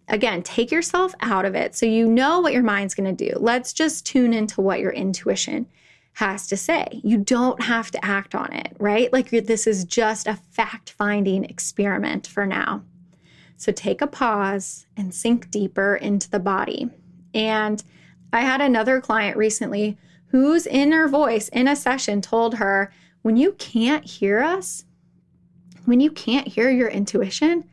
again 0.07 0.41
take 0.41 0.71
yourself 0.71 1.13
out 1.19 1.45
of 1.45 1.55
it 1.55 1.75
so 1.75 1.85
you 1.85 2.07
know 2.07 2.39
what 2.39 2.53
your 2.53 2.63
mind's 2.63 2.95
going 2.95 3.15
to 3.15 3.29
do. 3.29 3.37
Let's 3.39 3.73
just 3.73 4.05
tune 4.05 4.33
into 4.33 4.61
what 4.61 4.79
your 4.79 4.91
intuition 4.91 5.67
has 6.13 6.47
to 6.47 6.57
say. 6.57 6.99
You 7.03 7.17
don't 7.17 7.61
have 7.61 7.91
to 7.91 8.03
act 8.03 8.33
on 8.33 8.51
it, 8.51 8.75
right? 8.79 9.11
Like 9.13 9.29
this 9.29 9.67
is 9.67 9.85
just 9.85 10.25
a 10.25 10.39
fact 10.51 10.89
finding 10.89 11.43
experiment 11.43 12.25
for 12.25 12.45
now. 12.45 12.83
So 13.57 13.71
take 13.71 14.01
a 14.01 14.07
pause 14.07 14.85
and 14.95 15.13
sink 15.13 15.51
deeper 15.51 15.95
into 15.95 16.29
the 16.29 16.39
body. 16.39 16.89
And 17.33 17.83
I 18.33 18.41
had 18.41 18.61
another 18.61 18.99
client 18.99 19.37
recently 19.37 19.97
whose 20.27 20.67
inner 20.67 21.07
voice 21.07 21.49
in 21.49 21.67
a 21.67 21.75
session 21.75 22.21
told 22.21 22.55
her, 22.55 22.91
when 23.21 23.37
you 23.37 23.53
can't 23.53 24.05
hear 24.05 24.39
us, 24.41 24.85
when 25.85 25.99
you 25.99 26.11
can't 26.11 26.47
hear 26.47 26.69
your 26.69 26.89
intuition, 26.89 27.63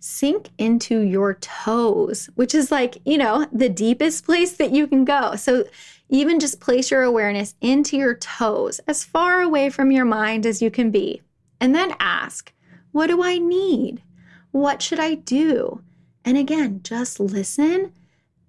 sink 0.00 0.50
into 0.58 1.00
your 1.00 1.34
toes, 1.34 2.28
which 2.34 2.54
is 2.54 2.70
like, 2.70 2.98
you 3.04 3.18
know, 3.18 3.46
the 3.52 3.68
deepest 3.68 4.24
place 4.24 4.52
that 4.56 4.72
you 4.72 4.86
can 4.86 5.04
go. 5.04 5.36
So 5.36 5.64
even 6.08 6.40
just 6.40 6.60
place 6.60 6.90
your 6.90 7.02
awareness 7.02 7.54
into 7.60 7.96
your 7.96 8.14
toes, 8.14 8.80
as 8.86 9.04
far 9.04 9.40
away 9.40 9.70
from 9.70 9.90
your 9.90 10.04
mind 10.04 10.46
as 10.46 10.62
you 10.62 10.70
can 10.70 10.90
be. 10.90 11.22
And 11.60 11.74
then 11.74 11.94
ask, 11.98 12.52
what 12.92 13.08
do 13.08 13.22
I 13.22 13.38
need? 13.38 14.02
What 14.52 14.80
should 14.80 15.00
I 15.00 15.14
do? 15.14 15.82
And 16.24 16.38
again, 16.38 16.80
just 16.82 17.20
listen 17.20 17.92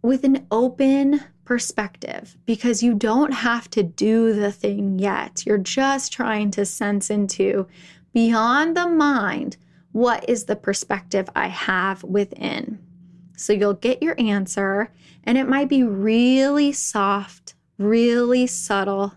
with 0.02 0.24
an 0.24 0.48
open 0.52 1.22
perspective 1.44 2.38
because 2.46 2.84
you 2.84 2.94
don't 2.94 3.34
have 3.34 3.70
to 3.72 3.84
do 3.84 4.34
the 4.34 4.52
thing 4.52 5.00
yet. 5.00 5.44
You're 5.46 5.58
just 5.58 6.14
trying 6.14 6.52
to 6.52 6.66
sense 6.66 7.10
into 7.10 7.68
beyond 8.14 8.78
the 8.78 8.88
mind 8.88 9.58
what 9.92 10.28
is 10.30 10.46
the 10.46 10.56
perspective 10.56 11.30
I 11.36 11.48
have 11.48 12.04
within. 12.04 12.80
So 13.36 13.54
you'll 13.54 13.74
get 13.74 14.04
your 14.04 14.16
answer, 14.20 14.92
and 15.24 15.38
it 15.38 15.48
might 15.48 15.70
be 15.70 15.84
really 15.84 16.72
soft, 16.72 17.56
really 17.78 18.48
subtle. 18.48 19.14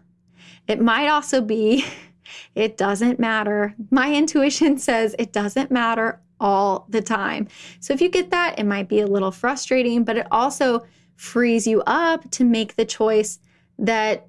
It 0.68 0.80
might 0.80 1.08
also 1.08 1.40
be, 1.40 1.84
it 2.54 2.76
doesn't 2.76 3.18
matter. 3.18 3.74
My 3.90 4.14
intuition 4.14 4.78
says 4.78 5.16
it 5.18 5.32
doesn't 5.32 5.70
matter 5.70 6.20
all 6.40 6.86
the 6.88 7.02
time. 7.02 7.48
So 7.80 7.92
if 7.92 8.00
you 8.00 8.08
get 8.08 8.30
that, 8.30 8.58
it 8.58 8.66
might 8.66 8.88
be 8.88 9.00
a 9.00 9.06
little 9.06 9.30
frustrating, 9.30 10.04
but 10.04 10.16
it 10.16 10.26
also 10.30 10.84
frees 11.16 11.66
you 11.66 11.82
up 11.86 12.28
to 12.32 12.44
make 12.44 12.74
the 12.76 12.84
choice 12.84 13.38
that 13.78 14.26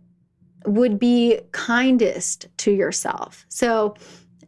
would 0.66 1.00
be 1.00 1.40
kindest 1.52 2.48
to 2.58 2.72
yourself. 2.72 3.46
So 3.50 3.96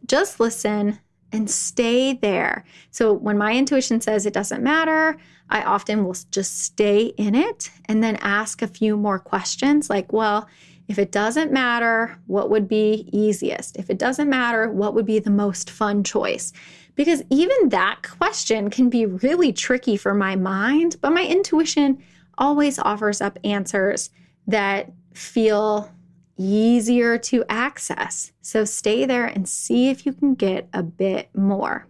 just 0.06 0.38
listen 0.38 0.98
and 1.36 1.50
stay 1.50 2.14
there. 2.14 2.64
So 2.90 3.12
when 3.12 3.38
my 3.38 3.54
intuition 3.54 4.00
says 4.00 4.24
it 4.24 4.32
doesn't 4.32 4.62
matter, 4.62 5.16
I 5.50 5.62
often 5.62 6.04
will 6.04 6.16
just 6.30 6.60
stay 6.60 7.06
in 7.16 7.34
it 7.34 7.70
and 7.84 8.02
then 8.02 8.16
ask 8.16 8.62
a 8.62 8.66
few 8.66 8.96
more 8.96 9.18
questions 9.18 9.90
like, 9.90 10.12
well, 10.12 10.48
if 10.88 10.98
it 10.98 11.12
doesn't 11.12 11.52
matter, 11.52 12.16
what 12.26 12.48
would 12.50 12.68
be 12.68 13.08
easiest? 13.12 13.76
If 13.76 13.90
it 13.90 13.98
doesn't 13.98 14.30
matter, 14.30 14.70
what 14.70 14.94
would 14.94 15.06
be 15.06 15.18
the 15.18 15.30
most 15.30 15.70
fun 15.70 16.04
choice? 16.04 16.52
Because 16.94 17.22
even 17.28 17.68
that 17.68 18.02
question 18.02 18.70
can 18.70 18.88
be 18.88 19.04
really 19.04 19.52
tricky 19.52 19.96
for 19.96 20.14
my 20.14 20.36
mind, 20.36 20.96
but 21.00 21.12
my 21.12 21.26
intuition 21.26 22.02
always 22.38 22.78
offers 22.78 23.20
up 23.20 23.38
answers 23.44 24.10
that 24.46 24.92
feel 25.12 25.90
easier 26.36 27.18
to 27.18 27.44
access. 27.48 28.32
So 28.42 28.64
stay 28.64 29.04
there 29.04 29.26
and 29.26 29.48
see 29.48 29.88
if 29.88 30.06
you 30.06 30.12
can 30.12 30.34
get 30.34 30.68
a 30.72 30.82
bit 30.82 31.30
more. 31.34 31.86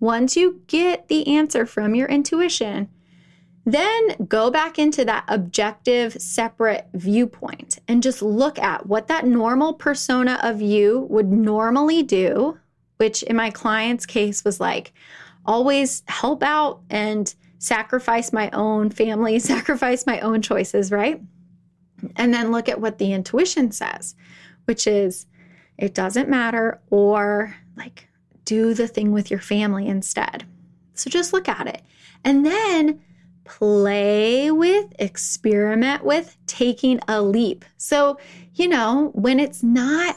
Once 0.00 0.36
you 0.36 0.62
get 0.66 1.08
the 1.08 1.26
answer 1.28 1.64
from 1.64 1.94
your 1.94 2.08
intuition, 2.08 2.88
then 3.64 4.16
go 4.28 4.50
back 4.50 4.78
into 4.78 5.04
that 5.06 5.24
objective, 5.28 6.12
separate 6.14 6.86
viewpoint 6.92 7.78
and 7.88 8.02
just 8.02 8.20
look 8.20 8.58
at 8.58 8.86
what 8.86 9.08
that 9.08 9.26
normal 9.26 9.72
persona 9.72 10.38
of 10.42 10.60
you 10.60 11.06
would 11.08 11.32
normally 11.32 12.02
do, 12.02 12.58
which 12.98 13.22
in 13.22 13.36
my 13.36 13.50
client's 13.50 14.04
case 14.04 14.44
was 14.44 14.60
like 14.60 14.92
always 15.46 16.02
help 16.08 16.42
out 16.42 16.80
and 16.90 17.34
sacrifice 17.58 18.32
my 18.32 18.50
own 18.50 18.90
family, 18.90 19.38
sacrifice 19.38 20.06
my 20.06 20.20
own 20.20 20.42
choices, 20.42 20.90
right? 20.90 21.20
And 22.16 22.32
then 22.32 22.52
look 22.52 22.68
at 22.68 22.80
what 22.80 22.98
the 22.98 23.12
intuition 23.12 23.70
says, 23.70 24.14
which 24.64 24.86
is 24.86 25.26
it 25.78 25.94
doesn't 25.94 26.28
matter, 26.28 26.80
or 26.90 27.56
like 27.76 28.08
do 28.44 28.74
the 28.74 28.88
thing 28.88 29.12
with 29.12 29.30
your 29.30 29.40
family 29.40 29.86
instead. 29.86 30.44
So 30.94 31.10
just 31.10 31.32
look 31.32 31.48
at 31.48 31.66
it. 31.66 31.82
And 32.24 32.46
then 32.46 33.00
play 33.44 34.50
with, 34.50 34.92
experiment 34.98 36.04
with 36.04 36.36
taking 36.46 37.00
a 37.08 37.20
leap. 37.20 37.64
So, 37.76 38.18
you 38.54 38.68
know, 38.68 39.10
when 39.14 39.38
it's 39.38 39.62
not 39.62 40.16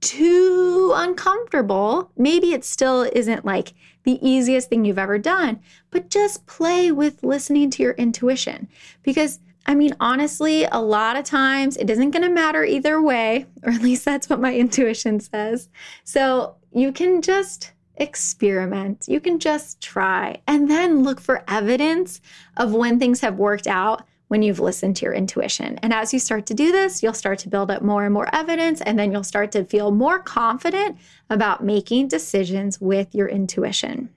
too 0.00 0.92
uncomfortable, 0.94 2.10
maybe 2.16 2.52
it 2.52 2.64
still 2.64 3.02
isn't 3.02 3.44
like 3.44 3.74
the 4.04 4.18
easiest 4.26 4.68
thing 4.68 4.84
you've 4.84 4.98
ever 4.98 5.18
done, 5.18 5.60
but 5.90 6.10
just 6.10 6.46
play 6.46 6.92
with 6.92 7.22
listening 7.22 7.70
to 7.70 7.82
your 7.82 7.92
intuition. 7.94 8.68
Because, 9.02 9.40
I 9.66 9.74
mean, 9.74 9.94
honestly, 9.98 10.64
a 10.64 10.80
lot 10.80 11.16
of 11.16 11.24
times 11.24 11.76
it 11.76 11.88
isn't 11.88 12.10
going 12.10 12.22
to 12.22 12.28
matter 12.28 12.64
either 12.64 13.00
way, 13.00 13.46
or 13.62 13.72
at 13.72 13.82
least 13.82 14.04
that's 14.04 14.28
what 14.28 14.40
my 14.40 14.54
intuition 14.56 15.20
says. 15.20 15.68
So 16.04 16.56
you 16.72 16.92
can 16.92 17.22
just 17.22 17.72
experiment. 17.96 19.04
You 19.08 19.20
can 19.20 19.38
just 19.38 19.80
try 19.80 20.40
and 20.46 20.68
then 20.68 21.02
look 21.02 21.20
for 21.20 21.44
evidence 21.48 22.20
of 22.56 22.74
when 22.74 22.98
things 22.98 23.20
have 23.20 23.38
worked 23.38 23.66
out 23.66 24.02
when 24.28 24.42
you've 24.42 24.58
listened 24.58 24.96
to 24.96 25.04
your 25.04 25.14
intuition. 25.14 25.78
And 25.82 25.92
as 25.92 26.12
you 26.12 26.18
start 26.18 26.46
to 26.46 26.54
do 26.54 26.72
this, 26.72 27.02
you'll 27.02 27.12
start 27.12 27.38
to 27.40 27.48
build 27.48 27.70
up 27.70 27.82
more 27.82 28.04
and 28.04 28.12
more 28.12 28.28
evidence, 28.34 28.80
and 28.80 28.98
then 28.98 29.12
you'll 29.12 29.22
start 29.22 29.52
to 29.52 29.64
feel 29.64 29.92
more 29.92 30.18
confident 30.18 30.98
about 31.30 31.62
making 31.62 32.08
decisions 32.08 32.80
with 32.80 33.14
your 33.14 33.28
intuition. 33.28 34.08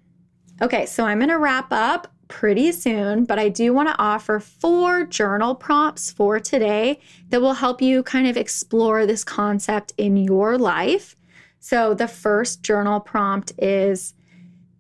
Okay, 0.62 0.86
so 0.88 1.06
I'm 1.06 1.20
gonna 1.20 1.38
wrap 1.38 1.68
up 1.72 2.12
pretty 2.28 2.72
soon, 2.72 3.26
but 3.26 3.40
I 3.40 3.50
do 3.50 3.74
wanna 3.74 3.96
offer 3.98 4.40
four 4.40 5.06
journal 5.06 5.56
prompts 5.56 6.12
for 6.12 6.40
today 6.40 7.00
that 7.30 7.42
will 7.42 7.54
help 7.54 7.82
you 7.82 8.04
kind 8.04 8.28
of 8.28 8.38
explore 8.38 9.06
this 9.06 9.24
concept 9.24 9.94
in 9.98 10.18
your 10.18 10.58
life. 10.58 11.16
So 11.60 11.94
the 11.94 12.08
first 12.08 12.64
journal 12.64 13.00
prompt 13.00 13.52
is 13.58 14.14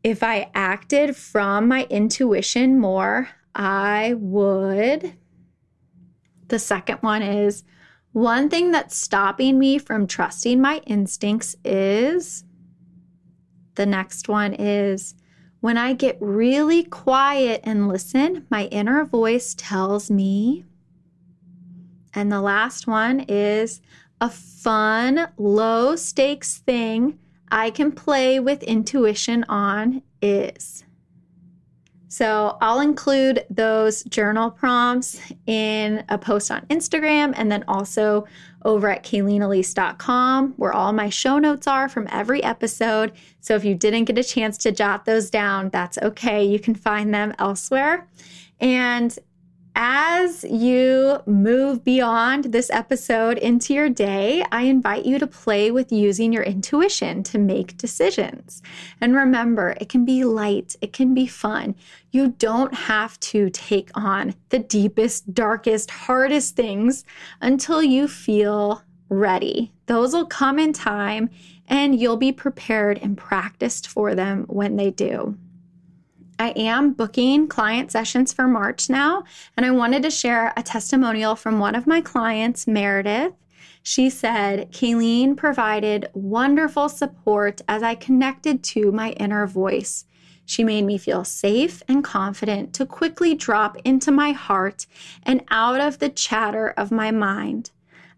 if 0.03 0.23
I 0.23 0.49
acted 0.53 1.15
from 1.15 1.67
my 1.67 1.85
intuition 1.89 2.79
more, 2.79 3.29
I 3.55 4.13
would. 4.17 5.13
The 6.47 6.59
second 6.59 6.99
one 6.99 7.21
is 7.21 7.63
one 8.13 8.49
thing 8.49 8.71
that's 8.71 8.95
stopping 8.95 9.59
me 9.59 9.77
from 9.79 10.07
trusting 10.07 10.61
my 10.61 10.81
instincts 10.85 11.55
is. 11.65 12.45
The 13.75 13.85
next 13.85 14.29
one 14.29 14.53
is 14.53 15.13
when 15.67 15.77
I 15.77 15.91
get 15.91 16.17
really 16.21 16.85
quiet 16.85 17.59
and 17.65 17.89
listen, 17.89 18.45
my 18.49 18.67
inner 18.67 19.03
voice 19.03 19.53
tells 19.53 20.09
me. 20.09 20.63
And 22.13 22.31
the 22.31 22.39
last 22.39 22.87
one 22.87 23.25
is 23.27 23.81
a 24.21 24.29
fun, 24.29 25.27
low 25.35 25.97
stakes 25.97 26.59
thing 26.59 27.19
I 27.51 27.69
can 27.69 27.91
play 27.91 28.39
with 28.39 28.63
intuition 28.63 29.43
on 29.49 30.03
is. 30.21 30.85
So 32.07 32.57
I'll 32.61 32.79
include 32.79 33.45
those 33.49 34.03
journal 34.03 34.49
prompts 34.49 35.19
in 35.45 36.03
a 36.09 36.17
post 36.17 36.51
on 36.51 36.65
Instagram 36.67 37.33
and 37.35 37.51
then 37.51 37.63
also 37.67 38.25
over 38.63 38.89
at 38.89 39.03
kayleenelise.com 39.03 40.53
where 40.57 40.73
all 40.73 40.93
my 40.93 41.09
show 41.09 41.37
notes 41.37 41.67
are 41.67 41.89
from 41.89 42.07
every 42.11 42.43
episode. 42.43 43.11
So 43.41 43.55
if 43.55 43.65
you 43.65 43.75
didn't 43.75 44.05
get 44.05 44.17
a 44.17 44.23
chance 44.23 44.57
to 44.59 44.71
jot 44.71 45.05
those 45.05 45.29
down, 45.29 45.69
that's 45.69 45.97
okay. 45.99 46.43
You 46.45 46.59
can 46.59 46.75
find 46.75 47.13
them 47.13 47.33
elsewhere. 47.39 48.07
And 48.59 49.17
as 49.79 50.43
you 50.43 51.19
move 51.27 51.83
beyond 51.83 52.45
this 52.45 52.71
episode 52.71 53.37
into 53.37 53.75
your 53.75 53.89
day, 53.89 54.43
I 54.51 54.63
invite 54.63 55.05
you 55.05 55.19
to 55.19 55.27
play 55.27 55.69
with 55.69 55.91
using 55.91 56.33
your 56.33 56.41
intuition 56.41 57.21
to 57.23 57.37
make 57.37 57.77
decisions. 57.77 58.63
And 58.99 59.15
remember, 59.15 59.77
it 59.79 59.87
can 59.87 60.03
be 60.03 60.23
light, 60.23 60.75
it 60.81 60.93
can 60.93 61.13
be 61.13 61.27
fun. 61.27 61.75
You 62.09 62.29
don't 62.39 62.73
have 62.73 63.19
to 63.19 63.51
take 63.51 63.91
on 63.93 64.33
the 64.49 64.57
deepest, 64.57 65.35
darkest, 65.35 65.91
hardest 65.91 66.55
things 66.55 67.05
until 67.39 67.83
you 67.83 68.07
feel 68.07 68.81
ready. 69.09 69.71
Those 69.85 70.11
will 70.11 70.25
come 70.25 70.57
in 70.57 70.73
time, 70.73 71.29
and 71.67 71.99
you'll 71.99 72.17
be 72.17 72.31
prepared 72.31 72.97
and 72.97 73.15
practiced 73.15 73.87
for 73.87 74.15
them 74.15 74.45
when 74.47 74.75
they 74.75 74.89
do. 74.89 75.37
I 76.39 76.49
am 76.49 76.93
booking 76.93 77.47
client 77.47 77.91
sessions 77.91 78.31
for 78.31 78.47
March 78.47 78.89
now, 78.89 79.23
and 79.55 79.65
I 79.65 79.71
wanted 79.71 80.03
to 80.03 80.11
share 80.11 80.53
a 80.55 80.61
testimonial 80.61 81.35
from 81.35 81.57
one 81.57 81.73
of 81.73 81.87
my 81.87 81.99
clients, 81.99 82.67
Meredith. 82.67 83.33
She 83.81 84.09
said, 84.09 84.71
Kayleen 84.71 85.35
provided 85.35 86.09
wonderful 86.13 86.89
support 86.89 87.61
as 87.67 87.81
I 87.81 87.95
connected 87.95 88.63
to 88.65 88.91
my 88.91 89.11
inner 89.11 89.47
voice. 89.47 90.05
She 90.45 90.63
made 90.63 90.83
me 90.83 90.97
feel 90.97 91.23
safe 91.23 91.81
and 91.87 92.03
confident 92.03 92.73
to 92.75 92.85
quickly 92.85 93.33
drop 93.33 93.77
into 93.83 94.11
my 94.11 94.31
heart 94.31 94.85
and 95.23 95.43
out 95.49 95.79
of 95.79 95.99
the 95.99 96.09
chatter 96.09 96.69
of 96.69 96.91
my 96.91 97.11
mind. 97.11 97.71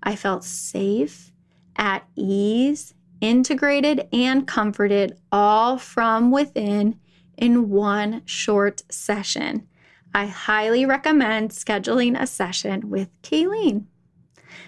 I 0.04 0.16
felt 0.16 0.44
safe, 0.44 1.32
at 1.76 2.06
ease, 2.16 2.94
integrated, 3.22 4.08
and 4.12 4.46
comforted 4.48 5.18
all 5.32 5.78
from 5.78 6.32
within 6.32 7.00
in 7.40 7.70
one 7.70 8.22
short 8.26 8.84
session. 8.90 9.68
I 10.14 10.26
highly 10.28 10.86
recommend 10.86 11.52
scheduling 11.52 12.20
a 12.20 12.28
session 12.28 12.90
with 12.90 13.10
Kayleen. 13.22 13.86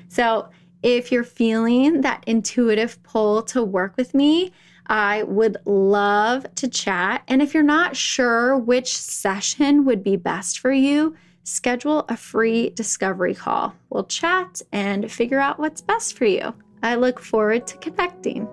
So, 0.08 0.50
if 0.84 1.12
you're 1.12 1.24
feeling 1.24 2.02
that 2.02 2.24
intuitive 2.26 3.02
pull 3.04 3.44
to 3.44 3.64
work 3.64 3.96
with 3.98 4.16
me, 4.16 4.52
I 4.88 5.24
would 5.24 5.58
love 5.66 6.46
to 6.56 6.68
chat. 6.68 7.24
And 7.28 7.42
if 7.42 7.54
you're 7.54 7.64
not 7.64 7.96
sure 7.96 8.58
which 8.58 8.98
session 8.98 9.86
would 9.86 10.04
be 10.04 10.16
best 10.16 10.60
for 10.60 10.72
you, 10.72 11.16
schedule 11.44 12.06
a 12.10 12.18
free 12.18 12.72
discovery 12.72 13.36
call. 13.36 13.76
We'll 13.90 14.06
chat 14.06 14.62
and 14.72 15.12
figure 15.12 15.40
out 15.40 15.60
what's 15.60 15.82
best 15.82 16.18
for 16.18 16.26
you. 16.26 16.54
I 16.82 16.96
look 16.96 17.20
forward 17.20 17.68
to 17.68 17.78
connecting. 17.78 18.48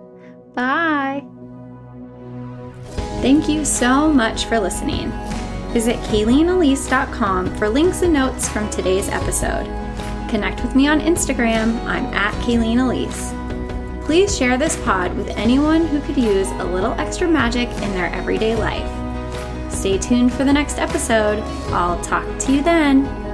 Bye. 0.54 1.24
Thank 3.20 3.48
you 3.48 3.64
so 3.64 4.12
much 4.12 4.44
for 4.44 4.60
listening. 4.60 5.10
Visit 5.72 5.96
KayleenElise.com 5.96 7.56
for 7.56 7.68
links 7.68 8.02
and 8.02 8.12
notes 8.12 8.48
from 8.48 8.70
today's 8.70 9.08
episode. 9.08 9.66
Connect 10.30 10.62
with 10.62 10.76
me 10.76 10.86
on 10.86 11.00
Instagram. 11.00 11.82
I'm 11.84 12.06
at 12.14 12.32
Kayleen 12.44 12.78
Elise. 12.78 13.34
Please 14.06 14.36
share 14.36 14.56
this 14.56 14.82
pod 14.84 15.14
with 15.16 15.28
anyone 15.30 15.86
who 15.86 16.00
could 16.00 16.16
use 16.16 16.48
a 16.52 16.64
little 16.64 16.92
extra 16.92 17.28
magic 17.28 17.68
in 17.68 17.92
their 17.92 18.06
everyday 18.14 18.54
life. 18.54 18.88
Stay 19.72 19.98
tuned 19.98 20.32
for 20.32 20.44
the 20.44 20.52
next 20.52 20.78
episode. 20.78 21.40
I'll 21.72 22.00
talk 22.02 22.38
to 22.38 22.52
you 22.52 22.62
then. 22.62 23.27